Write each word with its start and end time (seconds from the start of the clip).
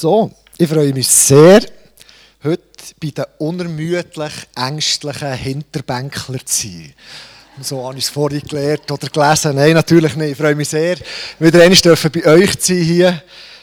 So, 0.00 0.30
ich 0.56 0.68
freue 0.68 0.92
mich 0.92 1.08
sehr, 1.08 1.60
heute 2.44 2.62
bei 3.00 3.10
den 3.10 3.24
unermüdlich 3.38 4.32
ängstlichen 4.54 5.32
Hinterbänkler 5.32 6.46
zu 6.46 6.68
sein. 6.68 6.94
So 7.60 7.84
habe 7.84 7.98
ich 7.98 8.04
es 8.04 8.10
vorhin 8.10 8.42
gelernt 8.42 8.88
oder 8.92 9.08
gelesen. 9.08 9.56
Nein, 9.56 9.72
natürlich 9.72 10.14
nicht. 10.14 10.30
Ich 10.30 10.38
freue 10.38 10.54
mich 10.54 10.68
sehr, 10.68 10.98
wieder 11.40 11.60
einmal 11.60 11.96
bei 12.12 12.26
euch 12.26 12.60
zu 12.60 12.74
sein 12.74 12.84
hier. 12.84 13.22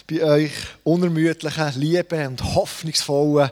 Bei 0.09 0.23
euch 0.23 0.51
unermüdlichen, 0.83 1.79
lieben 1.79 2.27
und 2.27 2.53
hoffnungsvollen 2.53 3.49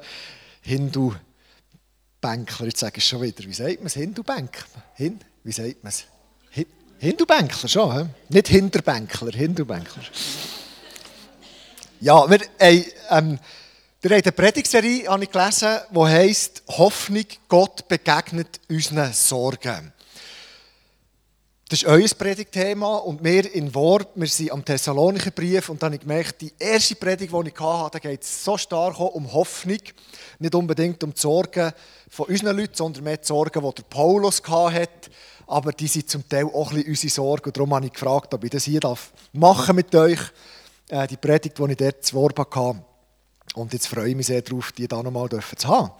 Hindu-Bänkler. 0.64 2.66
Jetzt 2.66 2.82
sage 2.82 2.98
ich 2.98 3.08
schon 3.08 3.22
wieder. 3.22 3.46
Wie 3.46 3.54
sagt 3.54 3.78
man 3.78 3.88
es? 3.88 3.94
Hindu-Bänkler? 3.94 4.84
Hin? 4.96 5.22
Wie 5.46 5.54
sagt 5.54 5.82
man 5.86 5.94
es? 5.94 6.04
Hindu-Bänkler 7.00 7.70
schon, 7.70 7.98
he? 7.98 8.06
nicht 8.28 8.50
Hinterbänkler, 8.50 9.32
Hindu-Bänkler. 9.32 10.04
Ja, 12.04 12.30
wir 12.30 12.38
haben, 12.60 12.86
ähm, 13.12 13.40
ihr 14.04 14.10
habt 14.10 14.26
eine 14.26 14.32
Predigserie 14.34 15.08
habe 15.08 15.24
ich 15.24 15.32
gelesen, 15.32 15.80
die 15.90 16.00
heisst 16.00 16.62
Hoffnung, 16.68 17.24
Gott 17.48 17.88
begegnet 17.88 18.60
unseren 18.70 19.14
Sorgen. 19.14 19.94
Das 21.70 21.82
ist 21.82 21.88
euer 21.88 22.06
Predigtthema 22.10 22.98
und 22.98 23.24
wir 23.24 23.56
in 23.56 23.74
Wort, 23.74 24.10
wir 24.16 24.28
sind 24.28 24.52
am 24.52 24.66
Thessalonicher 24.66 25.32
Brief 25.32 25.70
und 25.70 25.82
dann 25.82 25.94
habe 25.94 25.96
ich 25.96 26.02
gemerkt, 26.02 26.42
die 26.42 26.52
erste 26.60 26.96
Predigt, 26.96 27.32
die 27.32 27.48
ich 27.48 27.60
hatte, 27.62 27.92
da 27.92 28.00
geht 28.00 28.24
es 28.24 28.44
so 28.44 28.58
stark 28.58 29.00
um 29.00 29.32
Hoffnung, 29.32 29.80
nicht 30.40 30.56
unbedingt 30.56 31.02
um 31.06 31.14
die 31.14 31.22
Sorgen 31.22 31.72
von 32.10 32.26
unseren 32.26 32.58
Leuten, 32.58 32.76
sondern 32.76 33.06
mehr 33.06 33.16
die 33.16 33.28
Sorgen, 33.28 33.64
die 33.64 33.76
der 33.76 33.84
Paulus 33.84 34.42
hatte, 34.46 35.10
aber 35.48 35.72
die 35.72 35.88
sind 35.88 36.10
zum 36.10 36.28
Teil 36.28 36.48
auch 36.48 36.72
ein 36.72 36.84
bisschen 36.84 36.90
unsere 36.90 37.14
Sorgen 37.14 37.46
und 37.46 37.56
darum 37.56 37.74
habe 37.74 37.86
ich 37.86 37.94
gefragt, 37.94 38.34
ob 38.34 38.44
ich 38.44 38.50
das 38.50 38.66
hier 38.66 38.82
machen 39.32 39.78
mit 39.78 39.96
euch 39.96 40.20
äh, 40.94 41.08
die 41.08 41.18
Predigt, 41.18 41.58
die 41.58 41.72
ich 41.72 41.78
dort 41.78 42.06
zu 42.06 42.16
Wort 42.16 42.38
hatte. 42.38 42.84
Und 43.56 43.74
jetzt 43.74 43.88
freue 43.88 44.10
ich 44.10 44.16
mich 44.16 44.28
sehr 44.28 44.42
darauf, 44.42 44.72
die 44.72 44.88
da 44.88 45.02
nochmal 45.02 45.30
zu 45.30 45.68
haben. 45.68 45.92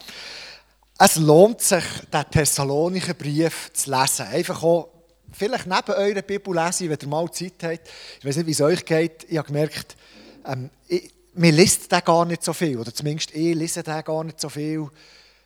Es 1.00 1.16
lohnt 1.16 1.62
sich, 1.62 1.84
den 2.12 2.30
Thessalonicher 2.30 3.16
Brief 3.16 3.72
zu 3.74 3.90
lesen. 3.90 4.28
Einfach 4.28 4.62
auch, 4.62 4.90
vielleicht 5.32 5.66
neben 5.66 5.92
eurer 5.92 6.22
Bibel 6.22 6.56
lesen, 6.56 6.90
wenn 6.90 7.00
ihr 7.02 7.08
mal 7.08 7.32
Zeit 7.32 7.64
habt. 7.64 7.90
Ich 8.20 8.26
weiß 8.26 8.38
nicht, 8.38 8.48
wie 8.48 8.52
es 8.52 8.62
euch 8.62 8.86
geht. 8.86 9.26
Ich 9.28 9.38
habe 9.38 9.48
gemerkt, 9.48 9.96
ähm, 10.46 10.70
ich, 10.88 11.12
mir 11.34 11.52
liest 11.52 11.92
den 11.92 12.02
gar 12.02 12.26
nicht 12.26 12.44
so 12.44 12.54
viel. 12.54 12.78
Oder 12.78 12.94
zumindest 12.94 13.32
ich 13.34 13.56
lese 13.56 13.82
den 13.82 14.04
gar 14.04 14.24
nicht 14.24 14.40
so 14.40 14.50
viel. 14.50 14.88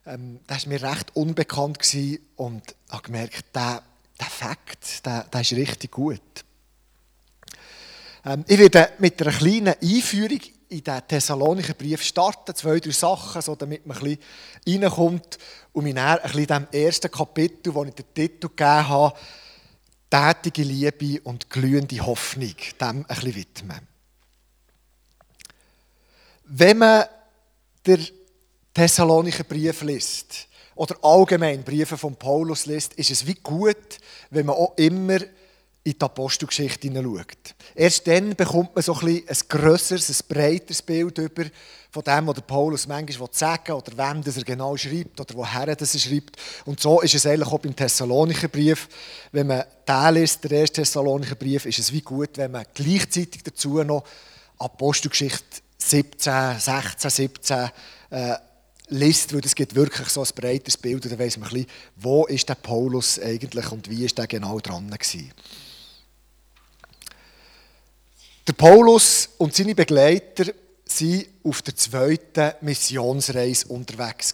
Ähm, 0.05 0.41
das 0.47 0.65
war 0.65 0.73
mir 0.73 0.81
recht 0.81 1.15
unbekannt 1.15 1.79
gewesen 1.79 2.19
und 2.35 2.75
habe 2.89 3.03
gemerkt, 3.03 3.55
der, 3.55 3.81
der 4.19 4.27
Fakt, 4.27 5.05
der, 5.05 5.23
der 5.23 5.41
ist 5.41 5.53
richtig 5.53 5.91
gut. 5.91 6.21
Ähm, 8.27 8.43
ich 8.45 8.57
werde 8.57 8.89
mit 8.99 9.21
einer 9.21 9.31
kleinen 9.31 9.75
Einführung 9.81 10.41
in 10.67 10.83
den 10.83 11.07
Thessalonicher 11.07 11.73
Brief 11.73 12.03
starten, 12.03 12.53
zwei, 12.53 12.79
drei 12.79 12.91
Sachen, 12.91 13.41
so 13.41 13.55
damit 13.55 13.85
man 13.85 13.97
ein 13.97 14.17
bisschen 14.65 14.83
reinkommt 14.83 15.37
und 15.71 15.85
mich 15.85 15.95
dann 15.95 16.19
ein 16.19 16.21
bisschen 16.23 16.47
dem 16.47 16.67
ersten 16.71 17.09
Kapitel, 17.09 17.73
wo 17.73 17.85
ich 17.85 17.93
den 17.93 18.13
Titel 18.13 18.49
gegeben 18.49 18.89
habe, 18.89 19.17
«Tätige 20.09 20.63
Liebe 20.63 21.21
und 21.21 21.49
glühende 21.49 22.05
Hoffnung», 22.05 22.55
dem 22.81 22.87
ein 22.87 23.03
bisschen 23.05 23.35
widmen. 23.35 23.87
Wenn 26.43 26.77
man 26.79 27.05
den 27.85 28.07
Thessalonicher 28.73 29.45
Brief 29.45 29.81
liest, 29.83 30.47
oder 30.75 30.95
allgemein 31.01 31.63
Briefe 31.63 31.97
von 31.97 32.15
Paulus 32.15 32.67
liest, 32.67 32.93
ist 32.95 33.09
es 33.09 33.25
wie 33.25 33.33
gut, 33.33 33.97
wenn 34.29 34.45
man 34.45 34.55
auch 34.55 34.77
immer 34.77 35.17
in 35.87 35.93
die 35.93 36.01
Apostelgeschichte 36.01 36.89
hineinschaut. 36.89 37.55
Erst 37.73 38.07
dann 38.07 38.35
bekommt 38.35 38.75
man 38.75 38.83
so 38.83 38.93
ein, 38.93 38.99
bisschen 38.99 39.29
ein 39.29 39.37
grösseres, 39.47 40.09
ein 40.09 40.27
breiteres 40.27 40.81
Bild 40.81 41.17
über 41.17 41.45
von 41.91 42.03
dem, 42.03 42.27
was 42.27 42.41
Paulus 42.41 42.87
manchmal 42.87 43.29
sagen 43.31 43.67
will, 43.67 43.75
oder 43.75 43.97
wem 43.97 44.21
das 44.21 44.35
er 44.35 44.43
genau 44.43 44.75
schreibt, 44.75 45.17
oder 45.21 45.33
woher 45.35 45.73
das 45.73 45.93
er 45.93 45.99
schreibt. 46.01 46.35
Und 46.65 46.81
so 46.81 46.99
ist 46.99 47.15
es 47.15 47.25
eigentlich 47.25 47.47
auch 47.47 47.59
beim 47.59 47.73
Thessalonicher 47.73 48.49
Brief. 48.49 48.89
Wenn 49.31 49.47
man 49.47 49.63
den 49.87 50.13
liest, 50.15 50.43
der 50.43 50.51
erste 50.51 50.81
Thessalonicher 50.81 51.35
Brief, 51.35 51.65
ist 51.65 51.79
es 51.79 51.93
wie 51.93 52.01
gut, 52.01 52.31
wenn 52.35 52.51
man 52.51 52.65
gleichzeitig 52.73 53.41
dazu 53.43 53.81
noch 53.83 54.03
Apostelgeschichte 54.59 55.61
17, 55.77 56.59
16, 56.59 57.09
17 57.09 57.69
äh, 58.09 58.35
liest, 58.89 59.33
weil 59.33 59.45
es 59.45 59.55
gibt 59.55 59.73
wirklich 59.73 60.09
so 60.09 60.21
ein 60.21 60.29
breites 60.35 60.75
Bild 60.75 61.05
und 61.05 61.11
dann 61.11 61.19
weiss 61.19 61.37
man 61.37 61.47
ein 61.47 61.53
bisschen, 61.53 61.69
wo 61.95 62.25
ist 62.25 62.49
der 62.49 62.55
Paulus 62.55 63.19
eigentlich 63.21 63.71
und 63.71 63.89
wie 63.89 64.03
ist 64.03 64.17
der 64.17 64.27
genau 64.27 64.59
dran 64.59 64.89
gewesen. 64.89 65.31
Der 68.47 68.53
Paulus 68.53 69.29
und 69.37 69.53
seine 69.53 69.75
Begleiter 69.75 70.45
waren 70.45 71.25
auf 71.43 71.61
der 71.61 71.75
zweiten 71.75 72.53
Missionsreise 72.61 73.67
unterwegs. 73.67 74.33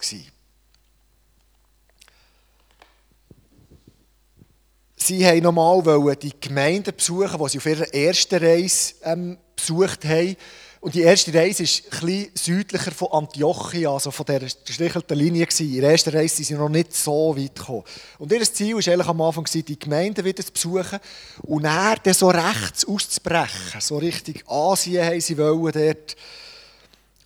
Sie 4.96 5.20
wollten 5.20 5.42
nochmal 5.42 6.16
die 6.16 6.32
Gemeinden 6.40 6.94
besuchen, 6.96 7.38
die 7.42 7.48
sie 7.48 7.58
auf 7.58 7.66
ihrer 7.66 7.92
ersten 7.92 8.36
Reise 8.36 8.94
ähm, 9.02 9.36
besucht 9.56 10.04
haben. 10.04 10.36
Und 10.84 10.94
die 10.94 11.00
erste 11.00 11.32
Reise 11.32 11.62
ist 11.62 11.86
etwas 11.86 12.26
südlicher 12.34 12.90
von 12.90 13.08
Antiochia, 13.10 13.90
also 13.90 14.10
von 14.10 14.26
dieser 14.26 14.40
gestrichelten 14.66 15.16
Linie. 15.16 15.48
In 15.60 15.80
der 15.80 15.92
ersten 15.92 16.10
Reise 16.10 16.36
sind 16.36 16.44
sie 16.44 16.54
noch 16.56 16.68
nicht 16.68 16.94
so 16.94 17.34
weit 17.34 17.54
gekommen. 17.54 17.84
Und 18.18 18.30
ihr 18.30 18.42
Ziel 18.42 18.74
war 18.74 18.92
eigentlich 18.92 19.08
am 19.08 19.20
Anfang, 19.22 19.46
die 19.50 19.78
Gemeinden 19.78 20.22
wieder 20.26 20.44
zu 20.44 20.52
besuchen 20.52 20.98
und 21.40 21.62
dann, 21.62 21.96
so 22.12 22.28
rechts 22.28 22.86
auszubrechen. 22.86 23.80
So 23.80 23.96
Richtung 23.96 24.34
Asien 24.46 25.06
haben 25.06 25.22
sie 25.22 25.38
wollen 25.38 25.72
dort. 25.72 26.16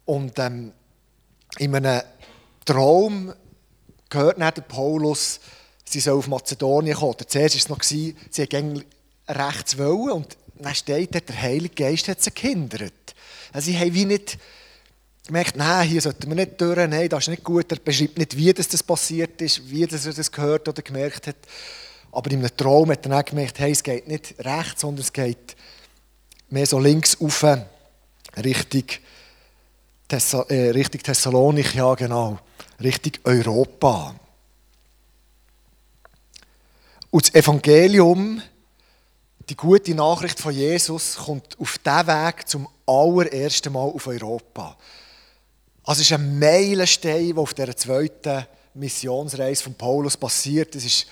Und 0.05 0.39
ähm, 0.39 0.73
in 1.59 1.75
einem 1.75 2.03
Traum 2.65 3.35
gehört 4.09 4.39
dann 4.39 4.55
der 4.55 4.63
Paulus, 4.63 5.41
sie 5.85 5.99
soll 5.99 6.17
auf 6.17 6.29
Mazedonien 6.29 6.95
kommen. 6.97 7.17
Zuerst 7.27 7.57
war 7.57 7.61
es 7.61 7.69
noch, 7.69 7.83
sie 7.83 8.15
wollten 8.37 8.85
rechts 9.27 9.77
wollen 9.79 10.13
und 10.13 10.37
dann 10.61 10.77
steht 10.77 11.13
dort, 11.13 11.29
der 11.29 11.43
Heilige 11.43 11.75
Geist 11.75 12.07
hat 12.07 12.23
sie 12.23 12.31
gehindert. 12.31 12.93
Sie 13.55 13.79
haben 13.79 13.95
wie 13.95 14.05
nicht 14.05 14.39
gemerkt, 15.27 15.57
nein, 15.57 15.89
hier 15.89 16.01
sollten 16.01 16.29
wir 16.29 16.35
nicht 16.35 16.61
durch, 16.61 16.89
nein, 16.89 17.09
das 17.09 17.25
ist 17.25 17.29
nicht 17.29 17.45
gut. 17.45 17.71
Er 17.71 17.79
beschreibt 17.79 18.19
nicht, 18.19 18.37
wie 18.37 18.53
das, 18.53 18.69
das 18.69 18.83
passiert 18.83 19.41
ist, 19.43 19.71
wie 19.71 19.87
das 19.87 20.07
er 20.07 20.13
das 20.13 20.33
gehört 20.33 20.69
oder 20.69 20.83
gemerkt 20.83 21.27
hat. 21.27 21.37
Aber 22.11 22.31
in 22.31 22.39
einem 22.39 22.57
Traum 22.57 22.91
hat 22.91 23.05
er 23.07 23.11
dann 23.11 23.25
gemerkt, 23.25 23.59
hey, 23.59 23.73
es 23.73 23.83
geht 23.83 24.09
nicht 24.09 24.35
rechts, 24.39 24.81
sondern 24.81 25.03
es 25.03 25.13
geht 25.13 25.57
mehr 26.51 26.67
so 26.67 26.79
links 26.79 27.21
rauf, 27.21 27.45
Richtung, 28.37 28.85
Thessa 30.09 30.43
äh, 30.49 30.71
Richtung 30.71 31.03
Thessalonik, 31.03 31.75
ja 31.75 31.95
genau, 31.95 32.39
Richtung 32.83 33.13
Europa. 33.25 34.15
Und 37.11 37.27
das 37.27 37.35
Evangelium 37.35 38.43
die 39.49 39.57
gute 39.57 39.95
Nachricht 39.95 40.39
von 40.39 40.53
Jesus 40.53 41.17
kommt 41.17 41.59
auf 41.59 41.79
diesen 41.79 42.07
Weg 42.07 42.49
zum 42.49 42.69
allerersten 42.87 43.73
Mal 43.73 43.89
auf 43.89 44.07
Europa. 44.07 44.77
Also 45.85 46.03
es 46.03 46.11
ist 46.11 46.13
ein 46.13 46.39
Meilenstein, 46.39 47.29
der 47.29 47.39
auf 47.39 47.55
dieser 47.55 47.77
zweiten 47.77 48.47
Missionsreise 48.75 49.63
von 49.63 49.75
Paulus 49.75 50.17
passiert. 50.17 50.75
Es 50.75 50.85
ist 50.85 51.07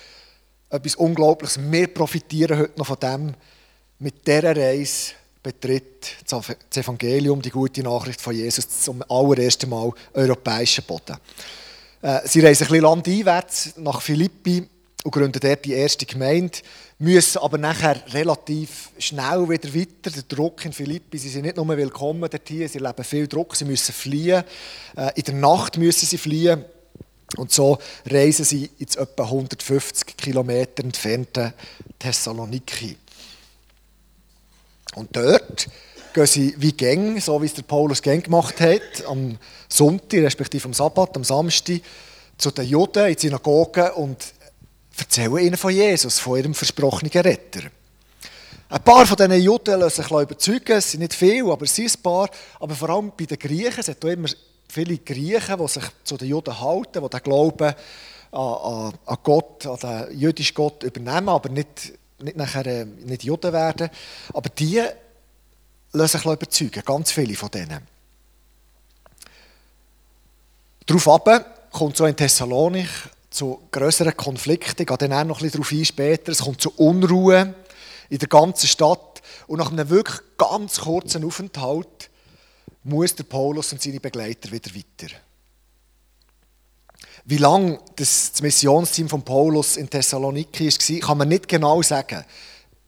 etwas 0.69 0.95
Unglaubliches. 0.95 1.59
Wir 1.59 1.87
profitieren 1.87 2.59
heute 2.59 2.77
noch 2.77 2.85
von 2.85 2.99
dem. 2.99 3.33
Mit 3.99 4.27
dieser 4.27 4.55
Reise 4.55 5.13
betritt 5.41 6.17
das 6.29 6.77
Evangelium, 6.77 7.41
die 7.41 7.49
gute 7.49 7.81
Nachricht 7.81 8.21
von 8.21 8.35
Jesus, 8.35 8.83
zum 8.83 9.03
allerersten 9.09 9.69
Mal 9.69 9.91
europäischen 10.13 10.83
Boden. 10.83 11.17
Äh, 12.03 12.19
sie 12.27 12.41
reisen 12.41 12.65
ein 12.65 12.69
bisschen 12.69 12.83
landeinwärts 12.83 13.73
nach 13.77 14.01
Philippi 14.01 14.67
und 15.07 15.11
gründen 15.11 15.39
dort 15.39 15.63
die 15.63 15.71
erste 15.71 16.05
Gemeinde 16.05 16.59
müssen 16.99 17.37
aber 17.37 17.57
nachher 17.57 18.03
relativ 18.13 18.89
schnell 18.99 19.47
wieder 19.47 19.73
weiter. 19.73 20.11
Der 20.13 20.23
Druck 20.23 20.65
in 20.65 20.73
Philippi, 20.73 21.17
sie 21.17 21.29
sind 21.29 21.43
nicht 21.43 21.55
nur 21.55 21.65
willkommen 21.77 22.29
dort 22.29 22.45
sie 22.45 22.65
leben 22.65 23.03
viel 23.05 23.25
Druck, 23.25 23.55
sie 23.55 23.63
müssen 23.63 23.93
fliehen. 23.93 24.43
Äh, 24.97 25.11
in 25.15 25.23
der 25.23 25.35
Nacht 25.35 25.77
müssen 25.77 26.05
sie 26.05 26.17
fliehen. 26.17 26.65
Und 27.37 27.53
so 27.53 27.77
reisen 28.05 28.43
sie 28.43 28.69
ins 28.79 28.97
etwa 28.97 29.23
150 29.23 30.17
Kilometer 30.17 30.83
entfernte 30.83 31.53
Thessaloniki. 31.99 32.97
Und 34.95 35.15
dort 35.15 35.69
gehen 36.13 36.25
sie 36.25 36.53
wie 36.57 36.73
Gäng, 36.73 37.21
so 37.21 37.41
wie 37.41 37.45
es 37.45 37.53
der 37.53 37.63
Paulus 37.63 38.01
Gäng 38.01 38.23
gemacht 38.23 38.59
hat, 38.59 39.05
am 39.07 39.37
Sonntag, 39.69 40.19
respektive 40.19 40.65
am 40.65 40.73
Sabbat, 40.73 41.15
am 41.15 41.23
Samstag, 41.23 41.79
zu 42.37 42.51
den 42.51 42.67
Juden 42.67 43.07
in 43.07 43.15
die 43.15 43.21
Synagogen 43.21 43.91
und 43.91 44.33
erzählen 44.97 45.37
ihnen 45.37 45.57
von 45.57 45.71
Jesus, 45.71 46.19
von 46.19 46.37
ihrem 46.37 46.53
versprochenen 46.53 47.11
Retter. 47.11 47.69
Ein 48.69 48.83
paar 48.83 49.05
von 49.05 49.15
diesen 49.15 49.41
Juden 49.41 49.79
lassen 49.79 50.01
sich 50.01 50.11
überzeugen, 50.11 50.77
es 50.77 50.91
sind 50.91 50.99
nicht 50.99 51.13
viele, 51.13 51.51
aber 51.51 51.63
es 51.63 51.73
sind 51.73 51.95
ein 51.95 52.01
paar. 52.01 52.29
Aber 52.59 52.75
vor 52.75 52.89
allem 52.89 53.13
bei 53.17 53.25
den 53.25 53.39
Griechen, 53.39 53.79
es 53.79 53.87
hat 53.87 54.03
auch 54.03 54.09
immer 54.09 54.27
viele 54.67 54.97
Griechen, 54.97 55.57
die 55.57 55.67
sich 55.67 55.83
zu 56.03 56.17
den 56.17 56.27
Juden 56.27 56.59
halten, 56.59 57.01
die 57.01 57.09
den 57.09 57.23
Glauben 57.23 57.73
an, 58.31 58.93
Gott, 59.23 59.65
an 59.65 59.77
den 59.77 60.19
jüdischen 60.19 60.53
Gott 60.53 60.83
übernehmen, 60.83 61.29
aber 61.29 61.49
nicht, 61.49 61.93
nicht 62.19 62.35
nachher 62.35 62.65
äh, 62.65 62.85
nicht 62.85 63.23
Juden 63.23 63.53
werden. 63.53 63.89
Aber 64.33 64.49
die 64.49 64.83
lassen 65.93 66.17
sich 66.17 66.25
überzeugen, 66.25 66.83
ganz 66.85 67.11
viele 67.11 67.35
von 67.35 67.51
denen. 67.51 67.87
Darauf 70.85 71.21
kommt 71.71 71.97
so 71.97 72.05
in 72.05 72.15
Thessalonik 72.15 72.89
zu 73.29 73.67
größeren 73.71 74.15
Konflikten. 74.15 74.81
Ich 74.81 74.87
gehe 74.87 74.97
dann 74.97 75.13
auch 75.13 75.23
noch 75.23 75.39
ein 75.39 75.43
bisschen 75.43 75.61
darauf 75.61 75.71
ein 75.71 75.85
später. 75.85 76.31
Es 76.31 76.39
kommt 76.39 76.61
zu 76.61 76.71
Unruhe 76.77 77.53
in 78.09 78.17
der 78.19 78.27
ganzen 78.27 78.67
Stadt. 78.67 79.21
Und 79.47 79.59
nach 79.59 79.71
einem 79.71 79.89
wirklich 79.89 80.19
ganz 80.37 80.81
kurzen 80.81 81.25
Aufenthalt 81.25 82.09
muss 82.83 83.15
der 83.15 83.23
Paulus 83.23 83.71
und 83.73 83.81
seine 83.81 83.99
Begleiter 83.99 84.51
wieder 84.51 84.71
weiter. 84.73 85.13
Wie 87.25 87.37
lange 87.37 87.79
das, 87.97 88.31
das 88.31 88.41
Missionsteam 88.41 89.09
von 89.09 89.21
Paulus 89.21 89.75
in 89.75 89.89
Thessaloniki 89.89 90.67
war, 90.67 90.99
kann 90.99 91.17
man 91.17 91.27
nicht 91.27 91.49
genau 91.49 91.81
sagen. 91.81 92.23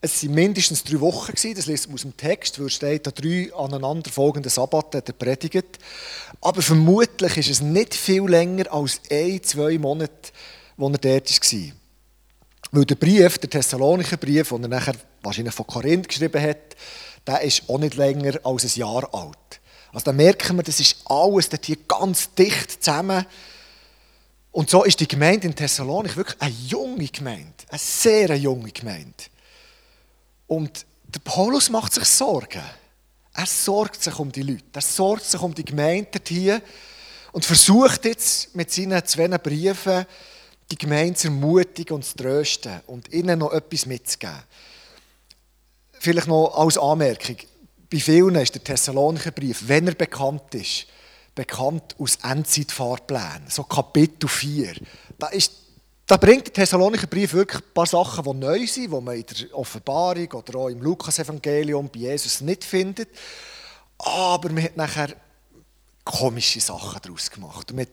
Es 0.01 0.23
waren 0.23 0.33
mindestens 0.33 0.83
drei 0.85 1.01
Wochen, 1.01 1.33
das 1.33 1.65
liest 1.65 1.87
man 1.87 1.95
aus 1.95 2.03
dem 2.03 2.15
Text, 2.15 2.61
wo 2.61 2.69
steht, 2.69 3.05
da 3.05 3.11
drei 3.11 3.53
aneinanderfolgende 3.53 4.49
Sabbaten 4.49 4.97
hat 4.97 5.19
predigt. 5.19 5.77
Aber 6.39 6.61
vermutlich 6.61 7.35
ist 7.35 7.49
es 7.49 7.61
nicht 7.61 7.95
viel 7.95 8.23
länger 8.23 8.71
als 8.71 9.01
ein, 9.11 9.43
zwei 9.43 9.77
Monate, 9.77 10.31
wo 10.77 10.87
er 10.89 10.97
dort 10.97 11.29
war. 11.29 11.71
Weil 12.71 12.85
der 12.85 12.95
Brief, 12.95 13.37
der 13.39 13.49
Thessalonicher 13.49 14.15
Brief, 14.15 14.49
den 14.49 14.63
er 14.63 14.69
nachher 14.69 14.95
wahrscheinlich 15.21 15.53
von 15.53 15.67
Korinth 15.67 16.07
geschrieben 16.07 16.41
hat, 16.41 16.77
der 17.27 17.41
ist 17.41 17.63
auch 17.67 17.79
nicht 17.79 17.95
länger 17.95 18.39
als 18.43 18.63
ein 18.63 18.79
Jahr 18.79 19.13
alt. 19.13 19.59
Also 19.91 20.05
da 20.05 20.13
merken 20.13 20.55
wir, 20.55 20.63
das 20.63 20.79
ist 20.79 20.97
alles 21.05 21.49
dort 21.49 21.65
hier 21.65 21.77
ganz 21.87 22.33
dicht 22.35 22.83
zusammen. 22.83 23.25
Und 24.51 24.69
so 24.69 24.85
ist 24.85 25.01
die 25.01 25.07
Gemeinde 25.09 25.47
in 25.47 25.55
Thessalonik 25.55 26.15
wirklich 26.15 26.41
eine 26.41 26.53
junge 26.67 27.07
Gemeinde, 27.07 27.53
eine 27.69 27.79
sehr 27.79 28.35
junge 28.37 28.71
Gemeinde. 28.71 29.13
Und 30.49 30.87
der 31.05 31.19
Paulus 31.19 31.69
macht 31.69 31.93
sich 31.93 32.05
Sorgen. 32.05 32.63
Er 33.33 33.45
sorgt 33.45 34.03
sich 34.03 34.17
um 34.17 34.31
die 34.31 34.41
Leute, 34.41 34.63
er 34.73 34.81
sorgt 34.81 35.23
sich 35.23 35.39
um 35.39 35.53
die 35.53 35.63
Gemeinde 35.63 36.19
hier 36.27 36.61
und 37.31 37.45
versucht 37.45 38.03
jetzt 38.05 38.55
mit 38.55 38.71
seinen 38.71 39.05
zwei 39.05 39.27
Briefen 39.27 40.05
die 40.71 40.77
Gemeinde 40.77 41.13
zu 41.13 41.27
ermutigen 41.27 41.95
und 41.95 42.03
zu 42.03 42.17
trösten 42.17 42.81
und 42.87 43.13
ihnen 43.13 43.39
noch 43.39 43.53
etwas 43.53 43.85
mitzugeben. 43.85 44.43
Vielleicht 45.99 46.27
noch 46.27 46.55
als 46.55 46.79
Anmerkung. 46.79 47.37
Bei 47.91 47.99
vielen 47.99 48.35
ist 48.35 48.55
der 48.55 48.63
Thessalonicher 48.63 49.31
Brief, 49.31 49.67
wenn 49.67 49.87
er 49.87 49.95
bekannt 49.95 50.55
ist, 50.55 50.87
bekannt 51.35 51.95
aus 51.99 52.17
Endzeitfahrplänen, 52.23 53.49
so 53.49 53.63
Kapitel 53.63 54.27
4. 54.27 54.75
Da, 55.19 55.27
ist, 55.27 55.51
da 56.09 56.17
bringt 56.17 56.47
der 56.47 56.53
Thessalonicher 56.53 57.05
Brief 57.05 57.33
wirklich 57.33 57.61
ein 57.61 57.71
paar 57.71 57.85
Sachen, 57.85 58.23
die 58.23 58.33
neu 58.33 58.65
sind, 58.65 58.91
die 58.91 58.99
man 58.99 59.15
in 59.15 59.25
der 59.27 59.55
Offenbarung 59.55 60.31
oder 60.31 60.57
auch 60.57 60.69
im 60.69 60.81
Lukas-Evangelium 60.81 61.87
bei 61.87 61.99
Jesus 61.99 62.41
nicht 62.41 62.63
findet. 62.63 63.09
Aber 63.99 64.49
man 64.49 64.63
hat 64.63 64.75
nachher 64.75 65.09
komische 66.03 66.61
Sachen 66.61 66.99
daraus 67.03 67.29
gemacht. 67.29 67.71
Man 67.73 67.81
hat 67.81 67.89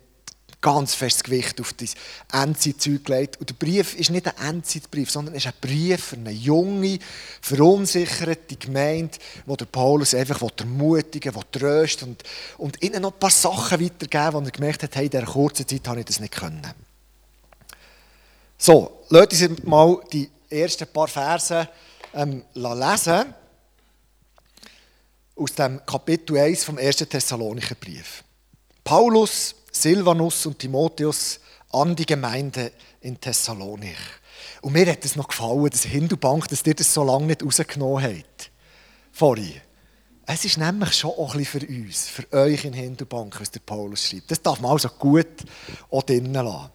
ganz 0.63 0.95
festes 0.95 1.25
Gewicht 1.25 1.61
auf 1.61 1.75
das 1.75 1.95
Endzeitzeug 2.33 3.05
gelegt. 3.05 3.39
Und 3.39 3.51
der 3.51 3.55
Brief 3.55 3.95
ist 3.95 4.09
nicht 4.09 4.27
ein 4.27 4.49
Endzeitbrief, 4.49 5.11
sondern 5.11 5.35
ist 5.35 5.47
ein 5.47 5.53
Brief 5.61 6.03
für 6.03 6.17
eine 6.17 6.31
junge, 6.31 6.99
verunsicherte 7.43 8.57
Gemeinde, 8.57 9.19
wo 9.45 9.57
der 9.57 9.67
Paulus 9.67 10.15
einfach 10.15 10.41
ermutigen 10.59 11.35
will, 11.35 11.43
trösten 11.53 12.09
und, 12.09 12.23
und 12.57 12.83
ihnen 12.83 13.03
noch 13.03 13.13
ein 13.13 13.19
paar 13.19 13.29
Sachen 13.29 13.79
weitergeben, 13.79 14.33
wo 14.33 14.39
er 14.41 14.51
gemerkt 14.51 14.85
hat, 14.85 14.97
hey, 14.97 15.05
in 15.05 15.11
dieser 15.11 15.27
kurzen 15.27 15.69
Zeit 15.69 15.87
habe 15.87 16.01
ich 16.01 16.07
das 16.07 16.19
nicht 16.19 16.33
können. 16.35 16.86
So, 18.59 19.05
lasst 19.11 19.43
uns 19.43 19.63
mal 19.65 20.01
die 20.11 20.31
ersten 20.49 20.87
paar 20.89 21.09
Verse 21.09 21.69
ähm, 22.15 22.43
lesen 22.55 23.35
aus 25.37 25.53
dem 25.53 25.85
Kapitel 25.85 26.39
1 26.39 26.65
vom 26.65 26.79
1. 26.79 26.97
Thessalonicher 26.97 27.75
Brief. 27.75 28.25
Paulus, 28.83 29.55
Silvanus 29.71 30.47
und 30.47 30.59
Timotheus 30.59 31.39
an 31.71 31.95
die 31.95 32.07
Gemeinde 32.07 32.73
in 33.03 33.21
Thessalonik. 33.21 33.99
Und 34.63 34.73
mir 34.73 34.87
hat 34.91 35.05
es 35.05 35.17
noch 35.17 35.29
gefallen, 35.29 35.69
dass 35.69 35.85
Hindubank, 35.85 36.49
dass 36.49 36.65
ihr 36.65 36.75
das 36.75 36.95
so 36.95 37.05
lange 37.05 37.27
nicht 37.27 37.45
rausgenommen 37.45 38.03
habt. 38.03 38.51
Vorhin. 39.13 39.61
Es 40.25 40.45
ist 40.47 40.57
nämlich 40.57 40.95
schon 40.95 41.11
auch 41.11 41.35
ein 41.35 41.39
bisschen 41.41 41.61
für 41.61 41.67
uns, 41.69 42.09
für 42.09 42.33
euch 42.33 42.65
in 42.65 42.73
Hindubank, 42.73 43.39
was 43.39 43.51
der 43.51 43.61
Paulus 43.61 44.09
schreibt. 44.09 44.31
Das 44.31 44.41
darf 44.41 44.61
man 44.61 44.73
also 44.73 44.89
gut 44.89 45.45
auch 45.91 46.03
drinnen 46.03 46.33
lassen. 46.33 46.71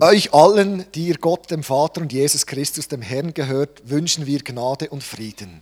Euch 0.00 0.34
allen, 0.34 0.84
die 0.96 1.06
ihr 1.06 1.18
Gott, 1.18 1.52
dem 1.52 1.62
Vater 1.62 2.00
und 2.00 2.12
Jesus 2.12 2.46
Christus, 2.46 2.88
dem 2.88 3.00
Herrn 3.00 3.32
gehört, 3.32 3.88
wünschen 3.88 4.26
wir 4.26 4.40
Gnade 4.40 4.88
und 4.88 5.04
Frieden. 5.04 5.60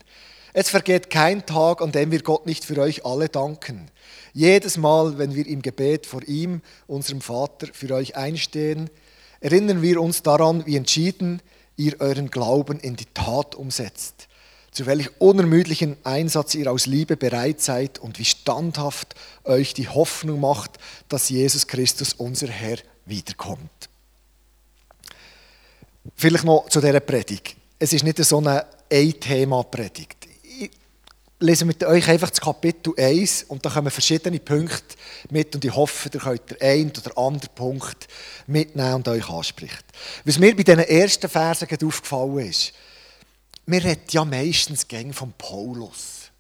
Es 0.55 0.71
vergeht 0.71 1.11
kein 1.11 1.45
Tag, 1.45 1.83
an 1.83 1.93
dem 1.93 2.11
wir 2.11 2.23
Gott 2.23 2.47
nicht 2.47 2.65
für 2.65 2.79
euch 2.79 3.05
alle 3.05 3.29
danken. 3.29 3.91
Jedes 4.33 4.79
Mal, 4.79 5.19
wenn 5.19 5.35
wir 5.35 5.47
im 5.47 5.61
Gebet 5.61 6.07
vor 6.07 6.23
ihm, 6.23 6.63
unserem 6.87 7.21
Vater, 7.21 7.67
für 7.75 7.95
euch 7.95 8.17
einstehen, 8.17 8.89
erinnern 9.41 9.83
wir 9.83 10.01
uns 10.01 10.23
daran, 10.23 10.65
wie 10.65 10.79
entschieden 10.79 11.43
ihr 11.77 12.01
euren 12.01 12.31
Glauben 12.31 12.81
in 12.81 12.97
die 12.97 13.13
Tat 13.13 13.55
umsetzt, 13.55 14.29
zu 14.71 14.87
welch 14.87 15.11
unermüdlichen 15.21 15.99
Einsatz 16.05 16.55
ihr 16.55 16.73
aus 16.73 16.87
Liebe 16.87 17.19
bereit 17.19 17.61
seid 17.61 17.99
und 17.99 18.19
wie 18.19 18.25
standhaft 18.25 19.15
euch 19.45 19.75
die 19.75 19.91
Hoffnung 19.91 20.41
macht, 20.41 20.79
dass 21.11 21.29
Jesus 21.29 21.67
Christus, 21.67 22.15
unser 22.15 22.49
Herr, 22.49 22.79
wiederkommt. 23.05 23.92
Vielleicht 26.17 26.45
noch 26.45 26.69
zu 26.69 26.81
dieser 26.81 27.01
Predigt. 27.01 27.57
Es 27.79 27.93
ist 27.93 28.05
nicht 28.05 28.23
so 28.25 28.39
eine 28.39 28.67
Ein-Thema-Predigt 28.91 30.23
lese 31.43 31.65
mit 31.65 31.83
euch 31.85 32.09
einfach 32.09 32.31
das 32.31 32.41
Kapitel 32.41 32.95
1 32.97 33.45
und 33.45 33.65
da 33.65 33.71
kommen 33.71 33.91
verschiedene 33.91 34.39
Punkte 34.39 34.97
mit 35.31 35.55
und 35.55 35.65
ich 35.65 35.75
hoffe, 35.75 36.09
ihr 36.13 36.21
könnt 36.21 36.51
den 36.51 36.61
einen 36.61 36.91
oder 36.91 37.19
anderen 37.19 37.55
Punkt 37.55 38.09
mitnehmen 38.47 38.95
und 38.95 39.09
euch 39.09 39.29
anspricht. 39.29 39.85
Was 40.25 40.39
mir 40.39 40.57
bei 40.57 40.63
diesen 40.63 40.81
ersten 40.81 41.29
Versen 41.29 41.69
aufgefallen 41.85 42.39
ist, 42.39 42.73
wir 43.67 43.85
reden 43.85 44.03
ja 44.11 44.25
meistens 44.25 44.89
gegen 44.89 45.13
von 45.13 45.33
Paulus. 45.37 46.31